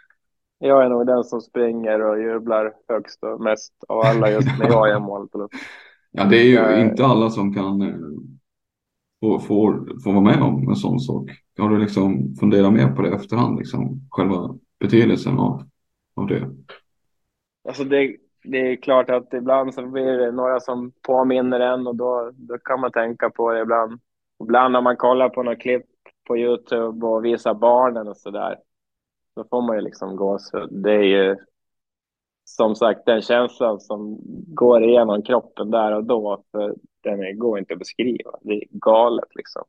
[0.57, 4.67] Jag är nog den som springer och jublar högst och mest av alla just när
[4.67, 5.31] jag gör målet.
[6.11, 6.81] Ja, det är ju jag...
[6.81, 7.95] inte alla som kan eh,
[9.21, 11.31] få, får, får vara med om en sån sak.
[11.57, 15.69] Har du liksom funderat mer på det efterhand, liksom själva betydelsen av,
[16.15, 16.49] av det?
[17.67, 18.15] Alltså det,
[18.47, 22.57] det är klart att ibland så blir det några som påminner en och då, då
[22.57, 23.99] kan man tänka på det ibland.
[24.43, 25.85] Ibland när man kollar på några klipp
[26.27, 28.59] på Youtube och visar barnen och sådär.
[29.35, 31.35] Då får man ju liksom gå så Det är ju
[32.43, 34.17] som sagt den känslan som
[34.47, 36.43] går igenom kroppen där och då.
[36.51, 38.31] För den går inte att beskriva.
[38.41, 39.63] Det är galet liksom.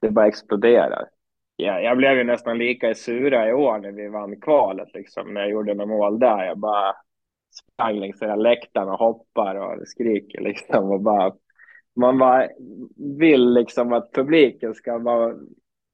[0.00, 1.08] Det bara exploderar.
[1.56, 5.34] Ja, jag blev ju nästan lika sura i år när vi vann kvalet liksom.
[5.34, 6.44] När jag gjorde några mål där.
[6.44, 6.94] Jag bara
[7.50, 11.32] sprang längs hela läktaren och hoppar och skriker liksom och bara
[11.96, 12.48] man bara
[13.18, 15.34] vill liksom att publiken ska bara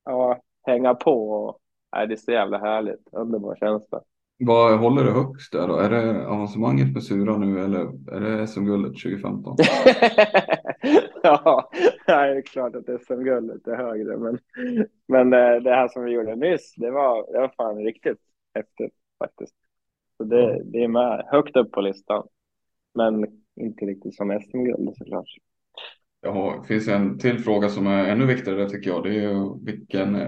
[0.04, 1.58] ja, hänga på och
[1.96, 4.00] nej, det är så jävla härligt, underbar känsla.
[4.38, 5.76] Vad håller det högst där då?
[5.76, 7.80] Är det avancemanget med Sura nu eller
[8.16, 9.56] är det SM-guldet 2015?
[11.22, 11.70] ja,
[12.06, 14.38] det är klart att SM-guldet är högre, men,
[15.08, 18.20] men eh, det här som vi gjorde nyss, det var, det var fan riktigt
[18.54, 19.54] häftigt faktiskt.
[20.24, 22.26] Så det, det är med högt upp på listan.
[22.94, 25.28] Men inte riktigt som SM-guld såklart.
[26.20, 29.02] Ja, det finns en till fråga som är ännu viktigare tycker jag.
[29.02, 30.18] Det är ju vilken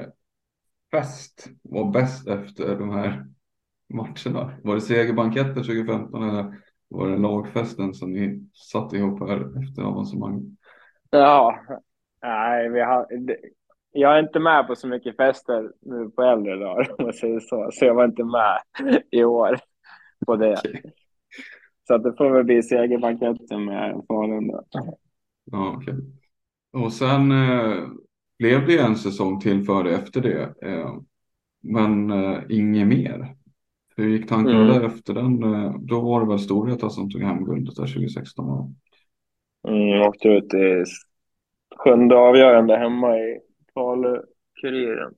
[0.90, 3.26] fest var bäst efter de här
[3.88, 4.53] matcherna?
[4.64, 6.55] Var det segerbanketten 2015 eller
[6.88, 10.57] var det lagfesten som ni satte ihop här efter avancemang?
[11.11, 11.59] Ja,
[12.22, 13.07] nej, vi har,
[13.92, 17.40] jag är inte med på så mycket fester nu på äldre dagar om man säger
[17.40, 18.59] så, så jag var inte med
[19.11, 19.59] i år
[20.26, 20.52] på det.
[20.52, 20.82] Okay.
[21.86, 24.60] Så att det får väl bli segerbanketten med Falun.
[25.44, 25.94] Ja, okay.
[26.72, 27.84] Och sen eh,
[28.38, 30.54] blev det en säsong till före efter det.
[30.62, 30.94] Eh,
[31.62, 33.36] men eh, inget mer.
[33.96, 34.68] Hur gick tankarna mm.
[34.68, 35.42] där efter den?
[35.42, 38.74] Eh, då var det väl Storvreta som tog hem guldet där 2016?
[39.68, 40.84] Mm, åkte ut i
[41.76, 43.40] sjunde avgörande hemma i
[43.74, 45.14] Falu-Kuriren.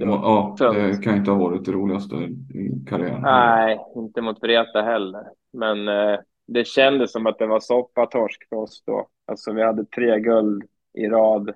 [0.00, 3.22] Ja, det kan inte ha varit det roligaste i karriären.
[3.22, 5.24] Nej, inte mot Vreta heller.
[5.52, 9.08] Men eh, det kändes som att det var soppatorsk för oss då.
[9.26, 11.54] Alltså vi hade tre guld i rad.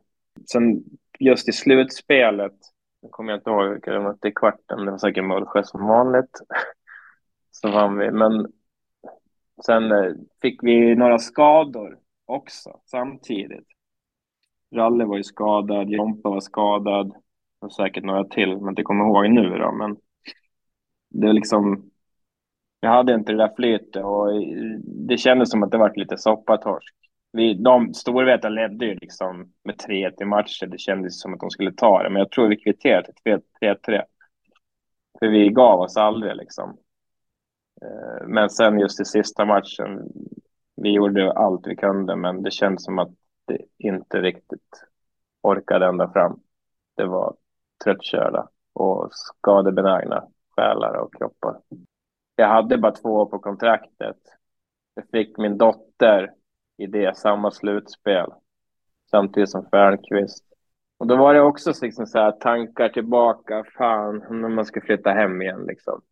[0.52, 0.84] Sen
[1.18, 2.56] just i slutspelet
[3.02, 4.84] Nu kommer jag inte ihåg vilka det var i kvarten.
[4.84, 6.40] Det var säkert Mullsjö som vanligt.
[7.50, 8.10] Så vann vi.
[8.10, 8.52] Men
[9.66, 10.12] sen eh,
[10.42, 13.66] fick vi några skador också samtidigt.
[14.74, 17.12] Ralle var ju skadad, Jompa var skadad
[17.62, 19.72] och säkert några till, men inte kommer ihåg nu då.
[19.72, 19.96] Men
[21.10, 21.90] det är liksom,
[22.80, 24.28] jag hade inte det där flytet och
[24.84, 26.94] det kändes som att det var lite soppatorsk.
[27.32, 30.66] Vi, de Storvreta ledde ju liksom med 3-1 i matcher.
[30.66, 34.02] Det kändes som att de skulle ta det, men jag tror vi kvitterade till 3-3.
[35.18, 36.78] För vi gav oss aldrig liksom.
[37.82, 40.00] Eh, men sen just i sista matchen,
[40.76, 43.10] vi gjorde allt vi kunde, men det kändes som att
[43.46, 44.84] det inte riktigt
[45.42, 46.40] orkade ända fram.
[46.96, 47.34] Det var
[47.84, 50.24] tröttkörda och skadebenägna
[50.56, 51.60] själar och kroppar.
[52.36, 54.16] Jag hade bara två år på kontraktet.
[54.94, 56.32] Jag fick min dotter
[56.76, 58.32] i det samma slutspel
[59.10, 60.44] samtidigt som Fernqvist.
[60.98, 65.10] Och då var det också liksom så här tankar tillbaka, fan, när man ska flytta
[65.10, 66.02] hem igen liksom.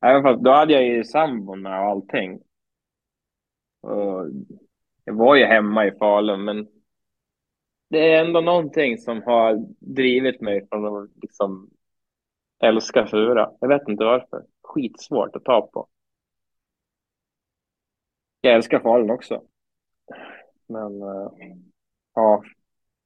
[0.00, 2.40] Även fast då hade jag ju sambon med och allting.
[3.80, 4.26] Och
[5.04, 6.68] jag var ju hemma i Falun, men
[7.88, 11.70] det är ändå någonting som har drivit mig från att liksom
[12.62, 13.50] älska Fura.
[13.60, 14.44] Jag vet inte varför.
[14.62, 15.88] Skitsvårt att ta på.
[18.40, 19.42] Jag älskar Falun också.
[20.66, 21.30] Men uh,
[22.14, 22.42] ja,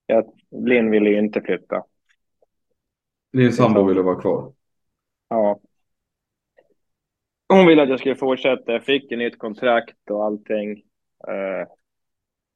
[0.06, 1.84] jag, Linn ville ju inte flytta.
[3.32, 4.52] Din sambo ville vara kvar?
[5.28, 5.60] Ja.
[7.48, 8.72] Hon ville att jag skulle fortsätta.
[8.72, 10.70] Jag fick ett nytt kontrakt och allting.
[11.28, 11.66] Uh,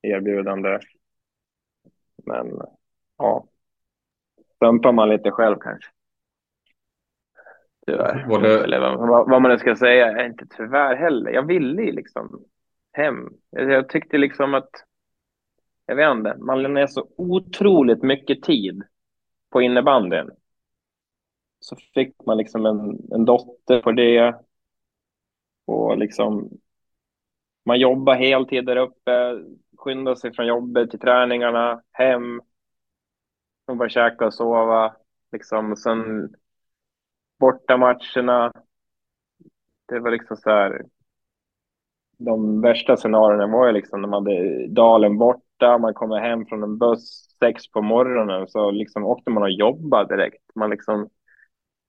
[0.02, 0.78] erbjudande.
[2.26, 2.60] Men
[3.18, 3.46] ja,
[4.56, 5.90] stumpar man lite själv kanske.
[7.86, 8.40] Tyvärr.
[8.40, 8.64] Det...
[8.64, 11.30] Eller vad, vad man nu ska säga, inte tyvärr heller.
[11.30, 12.44] Jag ville ju liksom
[12.92, 13.30] hem.
[13.50, 14.70] Jag tyckte liksom att,
[15.86, 18.82] jag vet inte, man lägger ner så otroligt mycket tid
[19.50, 20.30] på innebandyn.
[21.60, 24.34] Så fick man liksom en, en dotter på det.
[25.66, 26.50] Och liksom,
[27.64, 29.42] man jobbar heltid där uppe,
[29.76, 32.40] skyndar sig från jobbet till träningarna, hem.
[33.66, 34.96] Och bara käka och sova.
[35.32, 36.34] Liksom, sen
[37.38, 38.52] borta matcherna.
[39.88, 40.82] Det var liksom så här,
[42.18, 46.62] de värsta scenarierna var ju liksom när man hade dalen borta, man kommer hem från
[46.62, 50.42] en buss sex på morgonen så liksom åkte man och jobbade direkt.
[50.54, 51.08] Man liksom,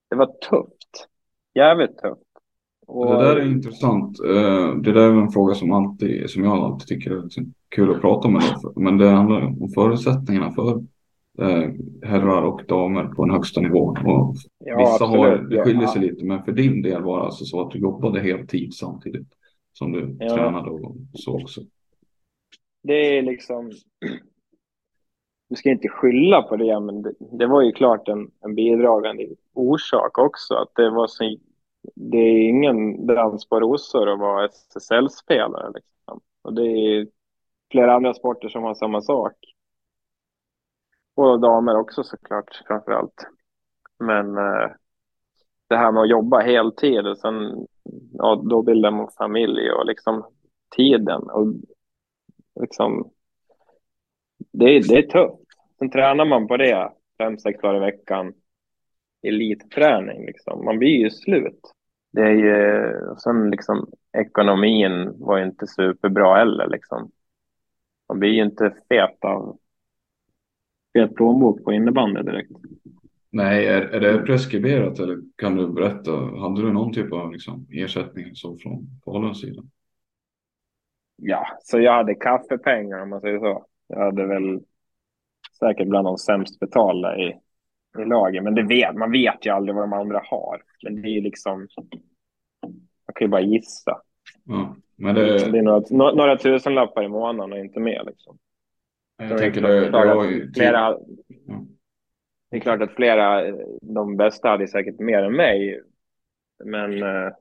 [0.09, 1.07] det var tufft.
[1.53, 2.21] Jävligt tufft.
[2.87, 3.05] Och...
[3.05, 4.19] Det där är intressant.
[4.19, 7.95] Eh, det där är en fråga som, alltid, som jag alltid tycker är liksom kul
[7.95, 8.41] att prata med.
[8.75, 10.83] Men det handlar om förutsättningarna för
[11.41, 11.71] eh,
[12.03, 13.79] herrar och damer på en högsta nivå.
[13.79, 17.45] Och ja, vissa har, det skiljer sig lite, men för din del var det alltså
[17.45, 19.27] så att du jobbade heltid samtidigt
[19.73, 20.35] som du ja.
[20.35, 21.61] tränade och så också.
[22.83, 23.71] Det är liksom,
[25.49, 29.27] du ska inte skylla på det, men det, det var ju klart en, en bidragande
[29.53, 30.55] orsak också.
[30.55, 31.37] Att det var så,
[31.95, 35.71] det är ingen dans på rosor att vara SSL-spelare.
[35.75, 36.19] Liksom.
[36.41, 37.07] Och det är
[37.71, 39.33] flera andra sporter som har samma sak.
[41.15, 43.27] Och damer också såklart, framför allt.
[43.99, 44.71] Men eh,
[45.67, 47.67] det här med att jobba heltid och sen
[48.13, 50.25] ja, då bildar man familj och liksom
[50.75, 51.47] tiden och
[52.61, 53.11] liksom
[54.37, 55.41] det, är, det är tufft.
[55.79, 58.33] Sen tränar man på det fem, sex dagar i veckan.
[59.21, 60.65] Elitträning liksom.
[60.65, 61.61] Man blir ju slut.
[62.11, 67.11] Det är ju, och sen liksom ekonomin var ju inte superbra heller liksom.
[68.09, 69.57] Man blir ju inte fet av
[70.93, 72.51] fet plånbok på innebandy direkt.
[73.29, 76.11] Nej, är, är det preskriberat eller kan du berätta?
[76.11, 79.63] Hade du någon typ av liksom, ersättning så från Faluns sida?
[81.15, 83.65] Ja, så jag hade kaffepengar om man säger så.
[83.87, 84.59] Jag hade väl
[85.59, 87.27] säkert bland de sämst betalda i,
[87.99, 88.43] i laget.
[88.43, 90.61] Men det vet, man vet ju aldrig vad de andra har.
[90.83, 91.67] Men det är ju liksom,
[93.07, 94.01] man kan ju bara gissa.
[94.43, 95.51] Ja, men det...
[95.51, 98.37] det är några, några tusenlappar i månaden och inte mer liksom.
[99.17, 100.51] Jag tänker det, det var ju...
[100.53, 100.97] Flera,
[101.45, 101.65] ja.
[102.49, 105.81] Det är klart att flera, de bästa hade säkert mer än mig.
[106.63, 107.31] Men eh,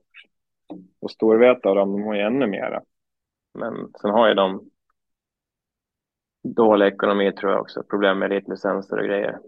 [0.99, 2.81] och Storvreta och de, de har ju ännu mera.
[3.53, 4.69] Men sen har ju de
[6.43, 7.83] dålig ekonomi tror jag också.
[7.83, 9.39] Problem med elitlicenser och grejer.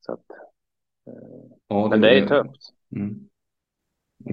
[0.00, 0.30] Så att,
[1.06, 2.74] eh, ja, det men det är ju tufft.
[2.96, 3.28] Mm.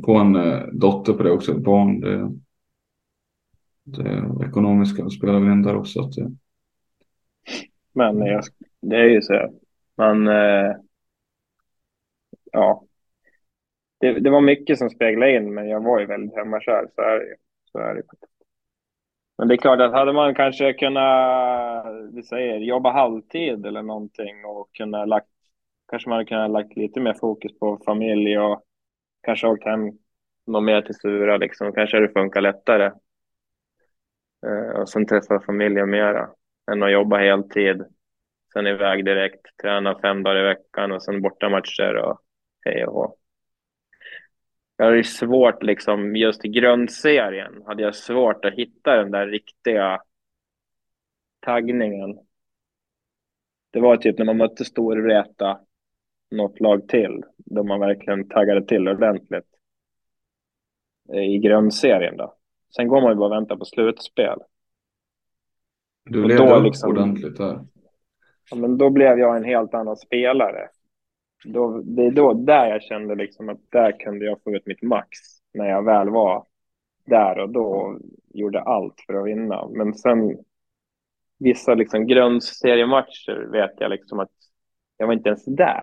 [0.05, 1.99] Få en eh, dotter på det också, barn.
[1.99, 2.32] Det,
[3.97, 6.01] det ekonomiska spelar väl in där också.
[6.01, 6.31] Att det...
[7.93, 8.43] Men jag,
[8.81, 9.49] det är ju så.
[9.97, 10.75] Man, eh,
[12.51, 12.83] ja,
[13.99, 17.19] det, det, var mycket som speglade in, men jag var ju väldigt hemmakär, så är
[17.19, 17.35] det
[17.71, 18.03] så är det.
[19.37, 24.45] Men det är klart att hade man kanske kunnat, vi säger, jobba halvtid eller någonting
[24.45, 25.27] och kunna lagt
[25.89, 28.63] kanske man hade kunnat lagt lite mer fokus på familj och
[29.21, 29.91] kanske åkt hem
[30.47, 31.73] något mer till Sura liksom.
[31.73, 32.91] Kanske det funkar lättare.
[34.45, 36.29] Eh, och sen träffa familjen mera
[36.71, 37.83] än att jobba heltid.
[38.53, 42.21] Sen iväg direkt, träna fem dagar i veckan och sen bortamatcher och
[42.65, 43.15] hej och hå.
[44.77, 50.01] Jag hade svårt liksom, just i grundserien hade jag svårt att hitta den där riktiga
[51.39, 52.19] taggningen.
[53.71, 55.59] Det var typ när man mötte Storvreta,
[56.31, 59.47] något lag till, då man verkligen taggade till ordentligt.
[61.13, 62.38] Eh, I grundserien då.
[62.76, 64.39] Sen går man ju bara och väntar på slutspel.
[66.05, 67.59] Du levde upp liksom, ordentligt där.
[68.51, 70.70] Ja, men då blev jag en helt annan spelare.
[71.45, 74.82] Då, det är då där jag kände liksom att där kunde jag få ut mitt
[74.82, 75.09] max.
[75.53, 76.45] När jag väl var
[77.05, 77.99] där och då
[78.34, 79.67] gjorde allt för att vinna.
[79.70, 80.38] Men sen
[81.38, 84.32] vissa liksom grundseriematcher vet jag liksom att
[84.97, 85.82] jag var inte ens där.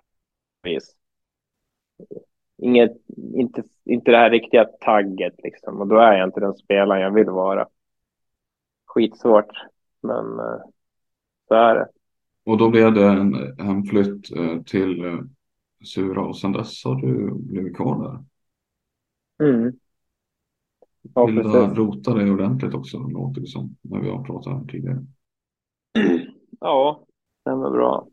[2.57, 2.91] Inget,
[3.33, 5.81] inte, inte det här riktiga tagget liksom.
[5.81, 7.67] Och då är jag inte den spelaren jag vill vara.
[8.85, 9.51] Skitsvårt,
[10.01, 10.59] men eh,
[11.47, 11.87] så är det.
[12.45, 15.19] Och då blev det en hemflytt eh, till eh,
[15.85, 18.23] Sura och sen dess har du blivit kvar där.
[19.47, 19.73] Mm.
[21.13, 24.65] Ja, Vill du rota dig ordentligt också, låter det som, när vi har pratat här
[24.67, 25.05] tidigare.
[26.59, 27.05] Ja,
[27.43, 28.07] det är bra.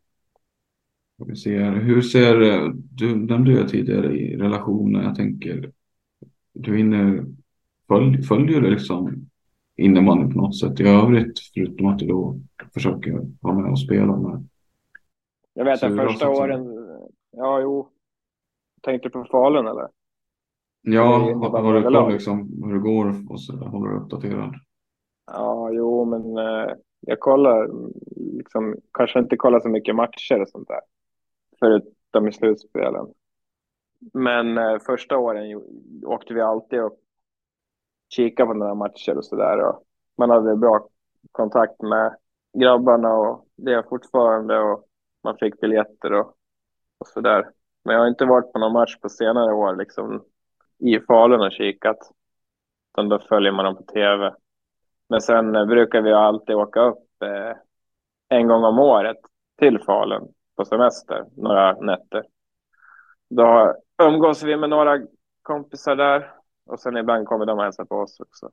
[1.16, 2.36] Vi ser, hur ser,
[2.74, 5.72] du nämnde ju tidigare i relationen, jag tänker,
[6.52, 7.24] du hinner,
[7.88, 9.28] följ, följer du liksom
[9.76, 12.40] innebandyn på något sätt i övrigt, förutom att du då
[12.74, 14.48] försöker vara med och spela med?
[15.54, 16.66] Jag vet att första åren,
[17.30, 17.88] ja jo,
[18.82, 19.88] tänkte på Falun eller?
[20.82, 24.54] Ja, har du koll liksom hur det går och så håller du uppdaterad?
[25.26, 27.70] Ja, jo, men eh, jag kollar,
[28.16, 30.80] liksom, kanske inte kollar så mycket matcher och sånt där.
[31.58, 33.06] Förutom i slutspelen.
[34.12, 35.62] Men eh, första åren
[36.06, 36.98] åkte vi alltid och
[38.08, 39.74] kikade på några matcher och sådär.
[40.16, 40.88] Man hade bra
[41.32, 42.16] kontakt med
[42.58, 44.84] grabbarna och det är fortfarande och
[45.22, 46.26] man fick biljetter och,
[46.98, 47.50] och sådär.
[47.84, 50.24] Men jag har inte varit på någon match på senare år liksom
[50.78, 51.98] i Falun och kikat.
[52.92, 54.34] Utan då följer man dem på tv.
[55.08, 57.56] Men sen eh, brukar vi alltid åka upp eh,
[58.28, 59.18] en gång om året
[59.58, 62.26] till Falun på semester, några nätter.
[63.30, 64.98] Då umgås vi med några
[65.42, 66.34] kompisar där
[66.66, 68.50] och sen ibland kommer de och hälsar på oss också.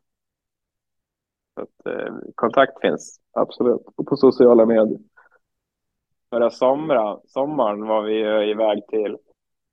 [1.55, 3.81] Så att, eh, kontakt finns, absolut.
[3.95, 4.99] Och på sociala medier.
[6.29, 9.17] Förra somra, sommaren var vi iväg till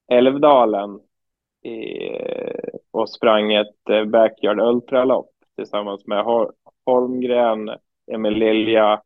[0.08, 1.00] Älvdalen
[1.62, 6.24] i, eh, och sprang ett eh, Backyard Ultralopp tillsammans med
[6.84, 7.70] Holmgren,
[8.12, 9.02] Emil Lilja,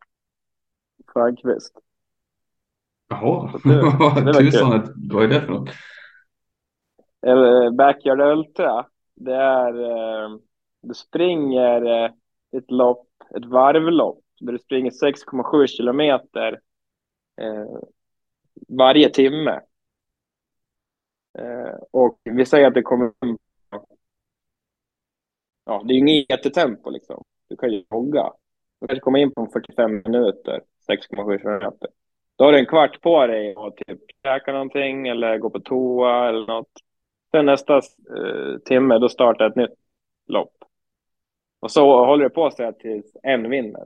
[1.13, 1.79] Frankvist.
[3.13, 5.71] Jaha, tusan, vad är det för något?
[7.77, 10.39] Backyard Ultra, det är, eh,
[10.83, 12.11] du springer eh,
[12.57, 16.61] ett lopp, ett varvlopp, där du springer 6,7 kilometer
[17.41, 17.79] eh,
[18.69, 19.61] varje timme.
[21.39, 23.13] Eh, och vi säger att det kommer
[25.65, 27.25] ja, det är ju inget jättetempo liksom.
[27.49, 28.33] Du kan ju jogga.
[28.81, 31.89] Du kanske kommer in på 45 minuter, 6,7 kilometer.
[32.37, 36.29] Då har du en kvart på dig att typ käka någonting eller gå på toa
[36.29, 36.73] eller något.
[37.31, 39.75] Sen nästa eh, timme, då startar ett nytt
[40.27, 40.55] lopp.
[41.61, 43.85] Och så håller det på sig tills en vinner.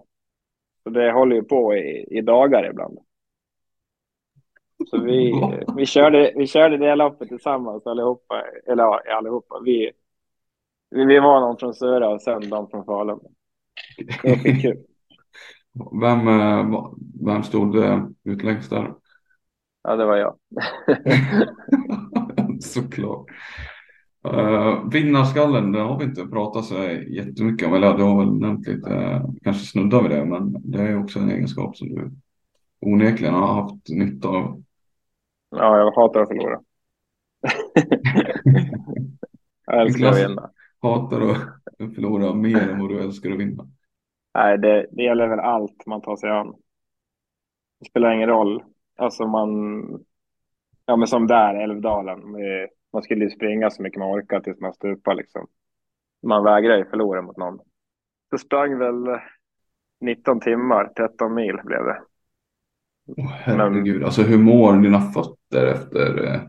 [0.82, 2.98] Så det håller ju på i, i dagar ibland.
[4.90, 5.32] Så vi,
[5.76, 8.44] vi, körde, vi körde det loppet tillsammans allihopa.
[8.66, 9.60] Eller ja, allihopa.
[9.64, 9.92] Vi,
[10.90, 13.20] vi, var någon från Söra och sen de från Falun.
[14.22, 14.84] Det var kul.
[16.00, 16.86] Vem, eh,
[17.26, 18.94] vem stod eh, ut längst där?
[19.82, 20.36] Ja, det var jag.
[22.62, 23.26] Såklart.
[24.26, 26.74] Uh, vinnarskallen, det har vi inte pratat så
[27.08, 27.74] jättemycket om.
[27.74, 30.24] Eller du har väl nämnt lite, kanske snuddar vid det.
[30.24, 32.10] Men det är också en egenskap som du
[32.80, 34.62] onekligen har haft nytta av.
[35.50, 36.60] Ja, jag hatar att förlora.
[39.66, 40.50] jag älskar att vinna.
[40.82, 43.68] Hatar att förlora mer än vad du älskar att vinna.
[44.36, 46.54] Nej, det, det gäller väl allt man tar sig an.
[47.80, 48.64] Det spelar ingen roll.
[48.96, 49.50] Alltså man,
[50.86, 52.32] ja men som där, Älvdalen.
[52.32, 55.46] Med, man skulle ju springa så mycket man orkar tills man stupar liksom.
[56.22, 57.58] Man vägrar ju förlora mot någon.
[58.30, 59.20] Det sprang väl
[60.00, 62.00] 19 timmar, 13 mil blev det.
[63.06, 66.24] Oh, herregud, men, alltså hur mår dina fötter efter?
[66.24, 66.40] Eh,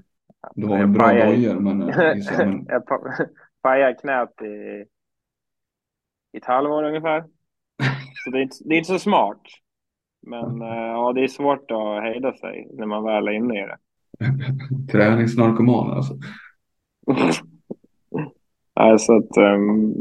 [0.55, 1.77] du har väl bra dojor men...
[2.37, 2.65] men...
[2.67, 2.83] jag
[3.61, 4.85] pajade knät i,
[6.33, 7.36] i ett halvår ungefär.
[8.23, 9.41] Så det är, inte, det är inte så smart.
[10.21, 10.67] Men mm.
[10.67, 13.77] ja, det är svårt att hejda sig när man väl är inne i det.
[14.91, 16.13] Träningsnarkoman alltså.
[18.73, 19.93] alltså att, um,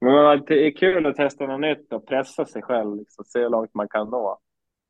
[0.00, 3.48] men det är kul att testa något nytt och pressa sig själv, liksom, se hur
[3.48, 4.38] långt man kan nå.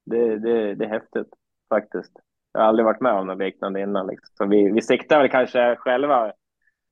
[0.06, 1.28] Det, det, det är häftigt
[1.68, 2.12] faktiskt.
[2.52, 4.06] Jag har aldrig varit med om något liknande innan.
[4.06, 4.34] Liksom.
[4.34, 6.32] Så vi, vi siktar väl kanske själva.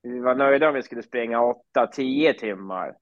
[0.03, 1.39] Vi var nöjda om vi skulle springa
[1.77, 2.95] 8-10 timmar.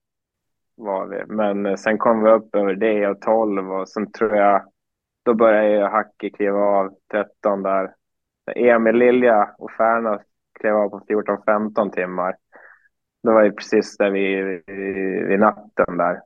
[0.75, 1.33] Var vi.
[1.33, 4.61] Men sen kom vi upp över det och 12 och sen tror jag
[5.25, 7.93] då började jag Hacke kliva av 13 där.
[8.55, 10.19] Emil Lilja och Färna
[10.59, 12.35] klev av på 14-15 timmar.
[13.23, 16.21] Det var ju precis där vid, vid, vid natten där.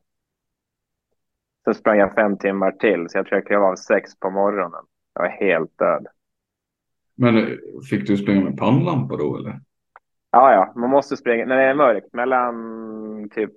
[1.64, 4.84] Sen sprang jag fem timmar till, så jag tror jag klev av sex på morgonen.
[5.14, 6.08] Jag var helt död.
[7.16, 7.58] Men eh,
[7.90, 9.60] fick du springa med pannlampa då eller?
[10.32, 13.52] Ja, ja, man måste springa när det är mörkt mellan typ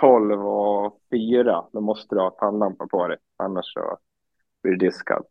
[0.00, 1.64] 12 och 4.
[1.72, 3.98] Då måste du ha pannlampa på dig, annars så
[4.62, 5.24] blir du diskad.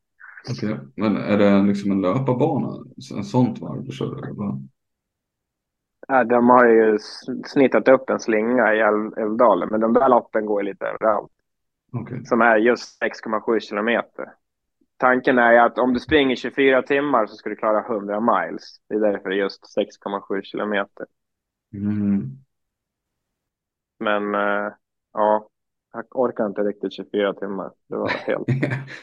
[0.50, 0.86] Okej, okay.
[0.96, 2.86] men är det liksom en löparbana?
[3.18, 4.34] En sånt varv du kör?
[6.08, 6.98] Ja, de har ju
[7.46, 8.80] snittat upp en slinga i
[9.18, 11.32] Älvdalen, men de där loppen går lite överallt.
[12.02, 12.24] Okay.
[12.24, 14.34] Som är just 6,7 kilometer.
[14.98, 18.64] Tanken är att om du springer 24 timmar så ska du klara 100 miles.
[18.90, 21.06] Det är därför det är just 6,7 kilometer.
[21.74, 22.38] Mm.
[24.00, 24.72] Men äh,
[25.14, 25.48] ja,
[25.94, 27.72] jag orkar inte riktigt 24 timmar.
[27.90, 28.48] Det var helt...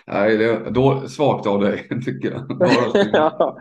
[0.07, 2.47] Nej, det är då, svagt av dig tycker jag.
[3.12, 3.59] ja,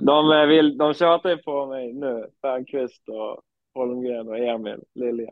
[0.00, 3.40] de, eh, vill, de tjatar ju på mig nu, Fernqvist och
[3.74, 5.30] Holmgren och Emil Lilja.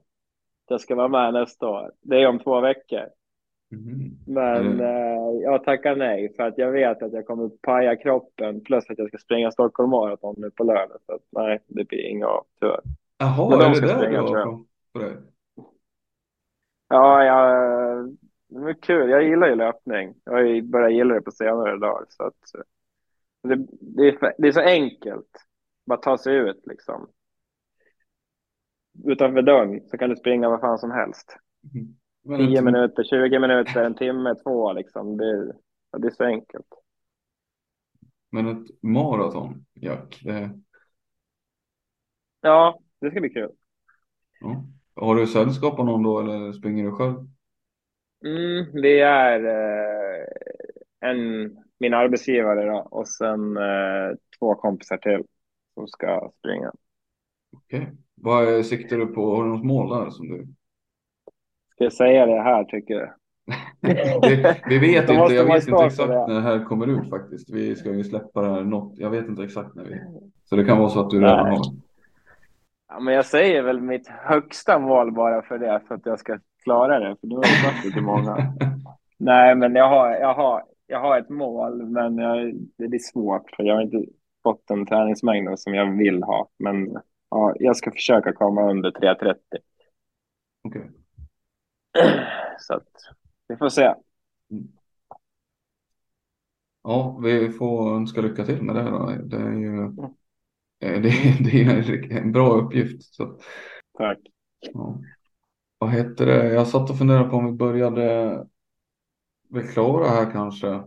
[0.68, 1.92] Jag ska vara med nästa år.
[2.02, 3.06] Det är om två veckor.
[3.72, 4.10] Mm.
[4.26, 4.80] Men mm.
[4.80, 8.98] Eh, jag tackar nej för att jag vet att jag kommer paja kroppen plus att
[8.98, 10.98] jag ska springa Stockholm Marathon nu på lördag.
[11.06, 12.80] Så att, nej, det blir inga av tyvärr.
[13.18, 15.16] Jaha, de är det där du har på dig?
[16.88, 18.16] Ja, jag,
[18.48, 19.10] det var kul.
[19.10, 20.14] Jag gillar ju löpning.
[20.24, 22.06] Jag har börjat gilla det på senare dagar.
[22.08, 22.34] Så att,
[23.42, 25.46] det, det, är, det är så enkelt.
[25.86, 27.08] Bara ta sig ut liksom.
[29.04, 31.36] Utanför dörren så kan du springa vad fan som helst.
[32.26, 32.48] Mm.
[32.48, 35.16] 10 minuter, 20 minuter, en timme, två liksom.
[35.16, 35.52] Det,
[35.98, 36.66] det är så enkelt.
[38.30, 40.20] Men ett maraton, Jack?
[40.24, 40.60] Det...
[42.40, 43.50] Ja, det ska bli kul.
[44.40, 44.64] Ja.
[45.00, 47.14] Har du sällskap av någon då eller springer du själv?
[48.24, 50.26] Mm, det är eh,
[51.10, 55.24] en, min arbetsgivare då, och sen eh, två kompisar till
[55.74, 56.72] som ska springa.
[57.56, 57.80] Okej.
[57.80, 57.94] Okay.
[58.14, 59.36] Vad siktar du på?
[59.36, 60.46] Har du något mål där som du?
[61.74, 63.12] Ska jag säga det här tycker du?
[64.28, 67.50] vi, vi vet inte, jag vet inte exakt när det här kommer ut faktiskt.
[67.50, 70.00] Vi ska ju släppa det här något, jag vet inte exakt när vi.
[70.44, 71.89] Så det kan vara så att du redan har.
[72.92, 76.38] Ja, men jag säger väl mitt högsta mål bara för det, för att jag ska
[76.62, 77.16] klara det.
[77.20, 78.36] För nu har det varit lite många.
[79.18, 83.50] Nej, men jag har, jag har, jag har ett mål, men jag, det är svårt
[83.56, 84.04] för jag har inte
[84.42, 86.48] fått den träningsmängden som jag vill ha.
[86.58, 86.98] Men
[87.30, 89.34] ja, jag ska försöka komma under 3.30.
[90.64, 90.82] Okej.
[90.82, 92.10] Okay.
[92.58, 92.88] Så att
[93.48, 93.84] vi får se.
[94.50, 94.68] Mm.
[96.82, 98.90] Ja, vi får önska lycka till med det.
[98.90, 99.06] Då.
[99.24, 99.96] Det är ju mm.
[100.80, 101.00] Det,
[101.40, 103.14] det är en bra uppgift.
[103.14, 103.38] Så.
[103.98, 104.18] Tack.
[104.60, 104.98] Ja.
[105.78, 106.52] Vad heter det?
[106.52, 108.46] Jag satt och funderade på om vi började
[109.48, 110.82] bli klara här kanske.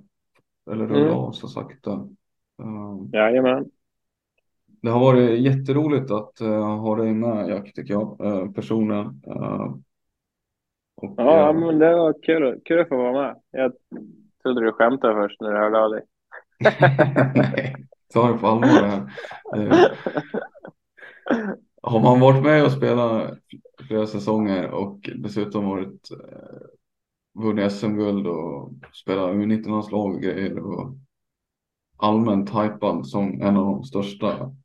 [0.72, 1.14] Eller rulla mm.
[1.14, 2.10] av så sakta.
[2.58, 3.72] Um, Jajamän.
[4.82, 9.22] Det har varit jätteroligt att uh, ha dig med Jack tycker jag, uh, personen.
[9.28, 9.76] Uh,
[10.96, 13.36] och, ja, men det var kul, kul att få vara med.
[13.52, 13.74] Jag
[14.44, 16.04] trodde du skämtade först när du hörde av dig.
[18.14, 19.12] Ta det på allvar det här.
[19.56, 19.92] Eh,
[21.82, 23.34] har man varit med och spelat
[23.88, 26.68] flera säsonger och dessutom varit eh,
[27.44, 30.96] vunnit SM-guld och spelat U19-landslag och grejer och
[31.98, 34.56] allmänt hypad som en av de största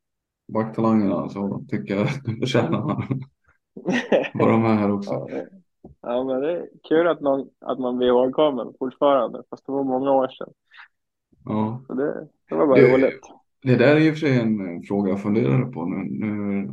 [0.53, 3.09] backtalangerna så tycker jag att du förtjänar
[4.35, 5.27] vara med här också.
[6.01, 9.85] Ja, men det är kul att, någon, att man blir ihågkommen fortfarande, fast det var
[9.85, 10.53] många år sedan.
[11.45, 11.83] Ja.
[11.87, 13.38] Så det, det var bara det, roligt.
[13.63, 16.69] Det där är i och för sig en eh, fråga jag funderade på nu, nu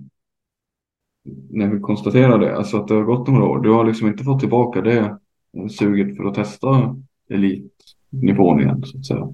[1.49, 3.59] när vi konstaterar det, alltså att det har gått några år.
[3.59, 5.17] Du har liksom inte fått tillbaka det
[5.57, 6.95] eh, suget för att testa
[7.29, 9.33] elitnivån igen så att säga.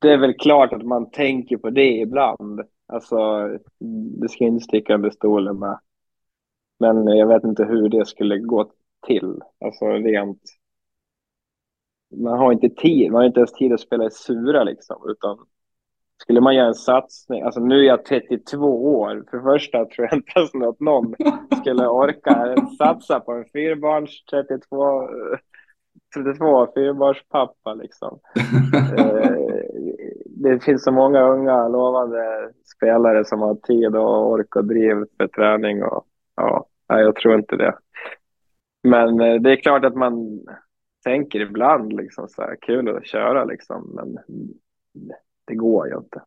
[0.00, 2.60] Det är väl klart att man tänker på det ibland.
[2.86, 3.48] Alltså,
[4.20, 5.78] det ska inte sticka under stolen med.
[6.78, 8.70] Men jag vet inte hur det skulle gå
[9.06, 9.40] till.
[9.64, 10.42] Alltså rent.
[12.16, 13.12] Man har inte tid.
[13.12, 15.38] Man har inte ens tid att spela i sura liksom, utan
[16.22, 20.08] skulle man göra en satsning, alltså nu är jag 32 år, för det första tror
[20.10, 21.14] jag inte ens att någon
[21.60, 25.08] skulle orka satsa på en fyrbarns 32,
[26.14, 28.18] 32 fyrbarnspappa liksom.
[28.98, 29.30] Eh,
[30.26, 35.28] det finns så många unga lovande spelare som har tid och ork och driv för
[35.28, 36.04] träning och
[36.36, 37.74] ja, jag tror inte det.
[38.82, 40.40] Men eh, det är klart att man
[41.04, 44.18] tänker ibland liksom så här kul att köra liksom, men
[45.44, 46.22] det går ju inte.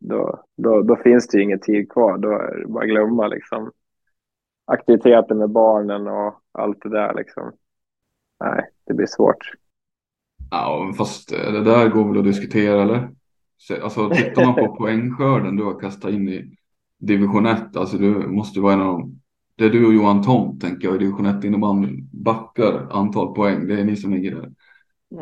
[0.00, 2.18] Då, då, då finns det ju ingen tid kvar.
[2.18, 3.72] Då är det bara att glömma liksom
[4.64, 7.52] aktiviteter med barnen och allt det där liksom.
[8.40, 9.52] Nej, det blir svårt.
[10.50, 13.08] Ja, fast det där går väl att diskutera eller?
[13.82, 16.56] Alltså tittar man på poängskörden du har kastat in i
[16.98, 19.20] division 1, alltså du måste vara en av de,
[19.56, 23.66] det är du och Johan Tom tänker jag i division 1 innebandy backar antal poäng,
[23.66, 24.52] det är ni som ligger där.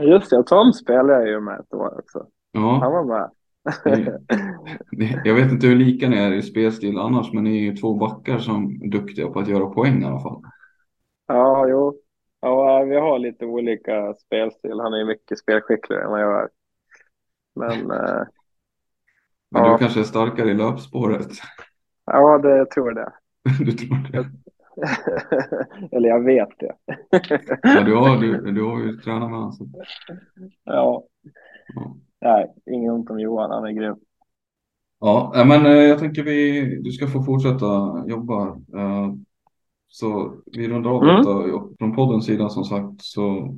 [0.02, 2.26] Just det, Tom spelade jag ju med ett år också.
[2.54, 2.78] Ja.
[2.82, 3.30] Han var med.
[5.24, 7.94] jag vet inte hur lika ni är i spelstil annars, men ni är ju två
[7.94, 10.42] backar som är duktiga på att göra poäng i alla fall.
[11.26, 12.00] Ja, jo.
[12.40, 14.80] Ja, vi har lite olika spelstil.
[14.80, 16.48] Han är ju mycket spelskickligare än vad jag är.
[17.54, 17.90] Men...
[17.90, 18.22] Eh,
[19.50, 19.72] men ja.
[19.72, 21.28] du kanske är starkare i löpspåret?
[22.06, 23.12] Ja, det jag tror det.
[23.64, 24.30] du tror det?
[25.96, 26.74] Eller jag vet det.
[27.62, 29.74] ja, du har, du, du har ju tränat med honom.
[30.64, 31.04] Ja.
[31.74, 31.96] ja.
[32.20, 33.96] Nej, inget ont om Johan, han är grym.
[35.00, 38.46] Ja, men eh, jag tänker vi, du ska få fortsätta jobba.
[38.48, 39.12] Eh,
[39.88, 41.16] så vi rundar av mm.
[41.16, 41.66] detta.
[41.78, 43.54] Från poddens sida som sagt så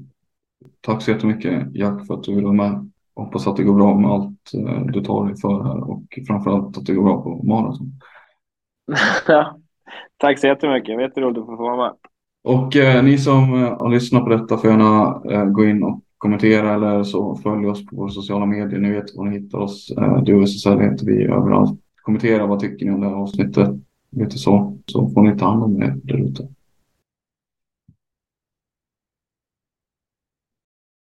[0.80, 2.90] tack så jättemycket Jack för att du ville vara med.
[3.14, 6.78] Hoppas att det går bra med allt eh, du tar dig för här och framförallt
[6.78, 7.92] att det går bra på maraton.
[10.16, 10.96] tack så jättemycket.
[10.96, 11.92] Det jätteroligt att få vara med.
[12.44, 16.74] Och eh, ni som har lyssnat på detta får gärna eh, gå in och kommentera
[16.74, 18.80] eller så följ oss på våra sociala medier.
[18.80, 19.92] Ni vet var ni hittar oss.
[20.22, 21.80] Du och SSL heter vi överallt.
[22.02, 23.70] Kommentera vad tycker ni om det här avsnittet.
[24.16, 24.78] Lite så.
[24.86, 26.48] Så får ni ta hand om er där ute.